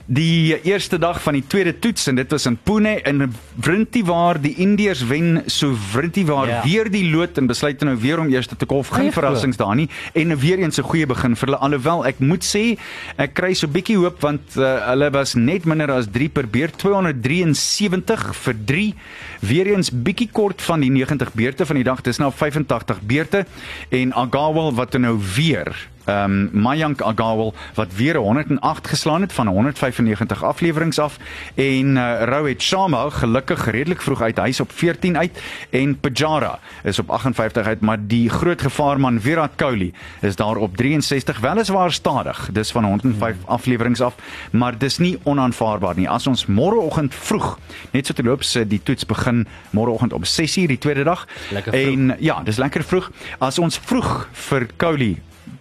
Die 0.05 0.61
eerste 0.67 0.97
dag 0.99 1.21
van 1.23 1.33
die 1.37 1.43
tweede 1.47 1.79
toets 1.79 2.07
en 2.11 2.17
dit 2.19 2.31
was 2.31 2.43
in 2.45 2.57
Pune 2.63 2.97
en 3.07 3.33
Vrinti 3.63 4.01
waar 4.03 4.35
die 4.41 4.51
Indiërs 4.59 5.05
wen 5.07 5.43
so 5.47 5.71
Vrinti 5.91 6.25
waar 6.25 6.47
Ja. 6.47 6.55
ja. 6.55 6.63
weer 6.63 6.91
die 6.91 7.09
lood 7.09 7.37
en 7.37 7.47
besluit 7.47 7.79
nou 7.79 7.95
weer 7.97 8.19
om 8.19 8.27
eers 8.27 8.47
te 8.47 8.65
kolf. 8.65 8.87
Geen 8.91 9.11
verrassings 9.11 9.57
daar 9.57 9.75
nie 9.75 9.89
en 10.13 10.37
weer 10.37 10.59
eens 10.59 10.77
'n 10.77 10.83
goeie 10.83 11.05
begin 11.05 11.35
vir 11.35 11.47
hulle 11.47 11.59
alhoewel 11.59 12.05
ek 12.05 12.19
moet 12.19 12.43
sê 12.43 12.77
ek 13.15 13.33
kry 13.33 13.53
so 13.53 13.67
bietjie 13.67 13.95
hoop 13.97 14.19
want 14.21 14.41
uh, 14.57 14.87
hulle 14.89 15.09
was 15.11 15.33
net 15.35 15.65
minder 15.65 15.91
as 15.91 16.07
3 16.11 16.29
per 16.29 16.47
beurt 16.47 16.77
273 16.77 18.35
vir 18.35 18.55
3 18.65 18.93
weer 19.39 19.67
eens 19.67 19.89
bietjie 19.91 20.29
kort 20.31 20.61
van 20.61 20.79
die 20.81 20.91
90 20.91 21.33
beurte 21.33 21.65
van 21.65 21.75
die 21.75 21.83
dag 21.83 22.01
dis 22.01 22.17
nou 22.17 22.31
85 22.31 22.99
beurte 23.01 23.45
en 23.89 24.13
Agawal 24.13 24.73
wat 24.73 24.97
nou 24.97 25.17
weer 25.35 25.71
um, 26.05 26.49
Mayank 26.51 27.01
Agawal 27.01 27.53
wat 27.73 27.95
weer 27.95 28.15
108 28.15 28.87
geslaan 28.87 29.21
het 29.21 29.33
van 29.33 29.47
195 29.47 30.43
afleweringe 30.43 31.01
af. 31.01 31.17
En 31.55 31.95
uh, 31.95 32.23
Rohit 32.23 32.61
Sharma 32.61 33.09
gelukkig 33.09 33.71
redelik 33.71 34.01
vroeg 34.01 34.21
uit. 34.21 34.37
Huis 34.37 34.59
op 34.59 34.71
14 34.71 35.17
uit. 35.17 35.41
En 35.69 35.99
Pujara 35.99 36.59
is 36.83 36.99
op 36.99 37.09
58 37.09 37.65
uit. 37.65 37.79
Maar 37.79 37.97
die 38.01 38.29
groot 38.29 38.61
gevaarman 38.61 39.21
Virat 39.21 39.51
Kohli 39.55 39.93
is 40.21 40.35
daar 40.35 40.55
op 40.55 40.77
63 40.77 41.39
weliswaar 41.39 41.91
stadig. 41.91 42.49
Dis 42.51 42.71
van 42.71 42.83
105 42.83 43.35
afleweringe 43.45 44.03
af. 44.03 44.15
Maar 44.51 44.77
dis 44.77 44.97
nie 44.97 45.19
onaanvaarbaar 45.23 45.95
nie. 45.95 46.09
As 46.09 46.27
ons 46.27 46.45
môreoggend 46.45 47.15
vroeg 47.15 47.59
net 47.91 48.05
so 48.05 48.13
te 48.13 48.23
loop 48.23 48.43
se 48.43 48.67
die 48.67 48.81
toets 48.83 49.05
begin 49.05 49.47
môreoggend 49.69 50.13
om 50.13 50.23
6uur 50.23 50.67
die 50.67 50.77
tweede 50.77 51.03
dag. 51.03 51.27
En 51.71 52.15
ja 52.19 52.41
dis 52.43 52.57
lekker 52.57 52.83
vroeg. 52.83 53.11
As 53.37 53.59
ons 53.59 53.77
vroeg 53.77 54.27
vir 54.49 54.67
Kohli 54.77 55.13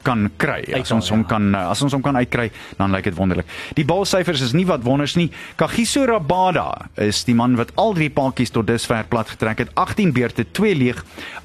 kan 0.03 0.29
kry. 0.37 0.61
As 0.67 0.83
Uithaal, 0.83 0.99
ons 0.99 1.11
hom 1.15 1.25
ja. 1.25 1.29
kan 1.33 1.49
eh, 1.55 1.71
as 1.73 1.83
ons 1.85 1.97
hom 1.97 2.03
kan 2.05 2.19
uitkry, 2.19 2.49
dan 2.79 2.95
lyk 2.95 3.09
dit 3.11 3.19
wonderlik. 3.19 3.49
Die 3.79 3.87
balsyfers 3.89 4.43
is 4.45 4.55
nie 4.57 4.67
wat 4.69 4.85
wonders 4.87 5.17
nie. 5.19 5.31
Kagiso 5.61 6.05
Rabada 6.09 6.89
is 7.01 7.23
die 7.29 7.37
man 7.39 7.57
wat 7.61 7.73
al 7.81 7.95
drie 7.97 8.11
paadjies 8.13 8.53
tot 8.55 8.69
dusver 8.71 9.07
plat 9.11 9.31
getrek 9.33 9.65
het. 9.65 9.73
18 9.81 10.13
beurte, 10.17 10.47
2 10.59 10.75
leeg, 10.79 11.03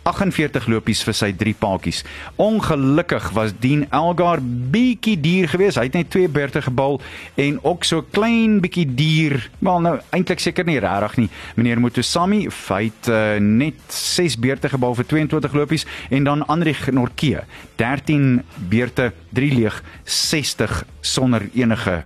48 0.08 0.68
lopies 0.72 1.04
vir 1.06 1.18
sy 1.18 1.32
drie 1.38 1.56
paadjies. 1.58 2.04
Ongelukkig 2.42 3.32
was 3.36 3.56
Dean 3.62 3.86
Elgar 3.96 4.42
bietjie 4.42 5.18
duur 5.22 5.52
geweest. 5.52 5.80
Hy 5.80 5.88
het 5.90 5.98
net 5.98 6.12
twee 6.14 6.30
beurte 6.32 6.62
gebal 6.66 7.00
en 7.36 7.60
ook 7.64 7.86
so 7.88 8.06
klein 8.16 8.60
bietjie 8.64 8.88
duur. 8.88 9.40
Wel 9.60 9.84
nou 9.86 9.96
eintlik 10.16 10.42
seker 10.44 10.68
nie 10.68 10.80
regtig 10.84 11.18
nie. 11.24 11.30
Meneer 11.56 11.82
Motosami 11.82 12.46
het 12.48 13.10
uh, 13.10 13.38
net 13.42 13.80
6 13.94 14.38
beurte 14.42 14.70
gebal 14.72 14.96
vir 14.98 15.08
22 15.10 15.56
lopies 15.58 15.86
en 16.10 16.28
dan 16.28 16.46
Andri 16.48 16.76
Norke 16.92 17.44
13 17.76 18.44
beurte, 18.56 19.14
3 19.34 19.50
leeg, 19.54 19.82
60 20.04 20.86
sonder 21.02 21.50
enige 21.54 22.06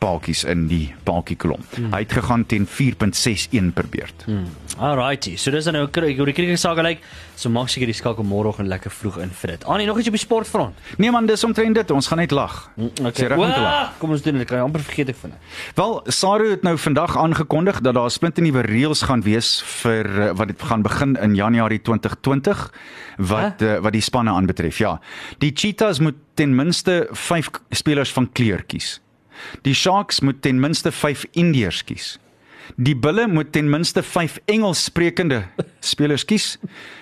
paaltjies 0.00 0.44
in 0.48 0.66
die 0.70 0.94
paaltjie 1.04 1.36
kolom. 1.40 1.62
Hmm. 1.74 1.92
Hy 1.94 2.02
het 2.04 2.14
gegaan 2.16 2.46
teen 2.48 2.66
4.61 2.66 3.72
per 3.76 3.88
beurt. 3.92 4.24
Hmm. 4.26 4.48
Alrighty. 4.80 5.34
So 5.36 5.52
dis 5.52 5.66
dan 5.68 5.76
nou 5.76 5.86
kry 5.92 6.14
hoe 6.16 6.26
die 6.28 6.34
cricket 6.36 6.60
sake 6.60 6.82
lyk. 6.84 7.02
So 7.36 7.52
maak 7.52 7.68
seker 7.72 7.88
die 7.90 7.96
skakel 7.96 8.24
môreoggend 8.24 8.70
lekker 8.70 8.92
vroeg 8.92 9.18
in 9.24 9.32
vir 9.42 9.54
dit. 9.54 9.66
Annie, 9.68 9.86
nog 9.88 10.00
iets 10.00 10.08
op 10.08 10.16
die 10.16 10.22
sportfront. 10.22 10.78
Nee 11.00 11.12
man, 11.12 11.28
dis 11.28 11.44
omtrent 11.44 11.76
dit. 11.76 11.92
Ons 11.92 12.08
gaan 12.08 12.20
net 12.22 12.32
lag. 12.36 12.56
Sê 12.78 13.28
reg 13.28 13.36
om 13.36 13.52
te 13.52 13.60
lag. 13.64 13.92
Kom 14.00 14.14
ons 14.16 14.24
doen 14.24 14.40
dit. 14.40 14.48
Kan 14.48 14.60
jy 14.60 14.64
amper 14.64 14.84
vergeet 14.88 15.12
ek 15.12 15.20
van 15.20 15.34
dit. 15.36 15.52
Wel, 15.76 15.94
Saru 16.20 16.48
het 16.54 16.64
nou 16.66 16.76
vandag 16.80 17.18
aangekondig 17.20 17.82
dat 17.84 17.98
daar 17.98 18.10
splinternuwe 18.12 18.64
reëls 18.68 19.04
gaan 19.08 19.24
wees 19.26 19.52
vir 19.82 20.08
eh, 20.08 20.32
wat 20.36 20.52
dit 20.52 20.64
gaan 20.70 20.86
begin 20.86 21.16
in 21.20 21.36
Januarie 21.36 21.80
2020 21.84 22.66
wat 23.20 23.60
uh, 23.62 23.76
wat 23.84 23.92
die 23.92 24.04
spanne 24.04 24.32
aanbetref. 24.32 24.80
Ja. 24.80 24.96
Die 25.44 25.52
Cheetahs 25.54 26.00
moet 26.00 26.16
ten 26.40 26.54
minste 26.56 27.08
5 27.12 27.50
spelers 27.76 28.12
van 28.16 28.30
kleur 28.32 28.64
kies. 28.64 29.00
Die 29.62 29.74
Sharks 29.74 30.20
moet 30.20 30.42
ten 30.42 30.60
minste 30.60 30.92
5 30.92 31.26
Indiërs 31.32 31.84
kies. 31.84 32.18
Die 32.76 32.94
Bulle 32.94 33.26
moet 33.28 33.52
ten 33.52 33.70
minste 33.70 34.02
5 34.02 34.38
Engels 34.46 34.84
sprekende 34.84 35.44
spelers 35.80 36.24
kies 36.24 36.58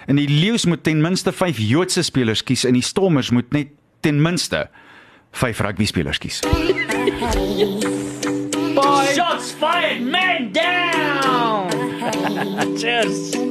en 0.06 0.16
die 0.16 0.28
Leeu's 0.28 0.64
moet 0.66 0.82
ten 0.84 1.02
minste 1.02 1.32
5 1.32 1.58
Joodse 1.58 2.02
spelers 2.02 2.42
kies 2.42 2.64
en 2.64 2.78
die 2.78 2.82
Stormers 2.82 3.30
moet 3.30 3.52
net 3.52 3.74
ten 4.00 4.22
minste 4.22 4.68
5 5.32 5.60
rugby 5.60 5.84
spelers 5.84 6.18
kies. 6.18 6.40
Shots 9.14 9.52
fired, 9.52 10.00
man 10.00 10.52
down. 10.52 11.68
Cheers. 12.78 13.48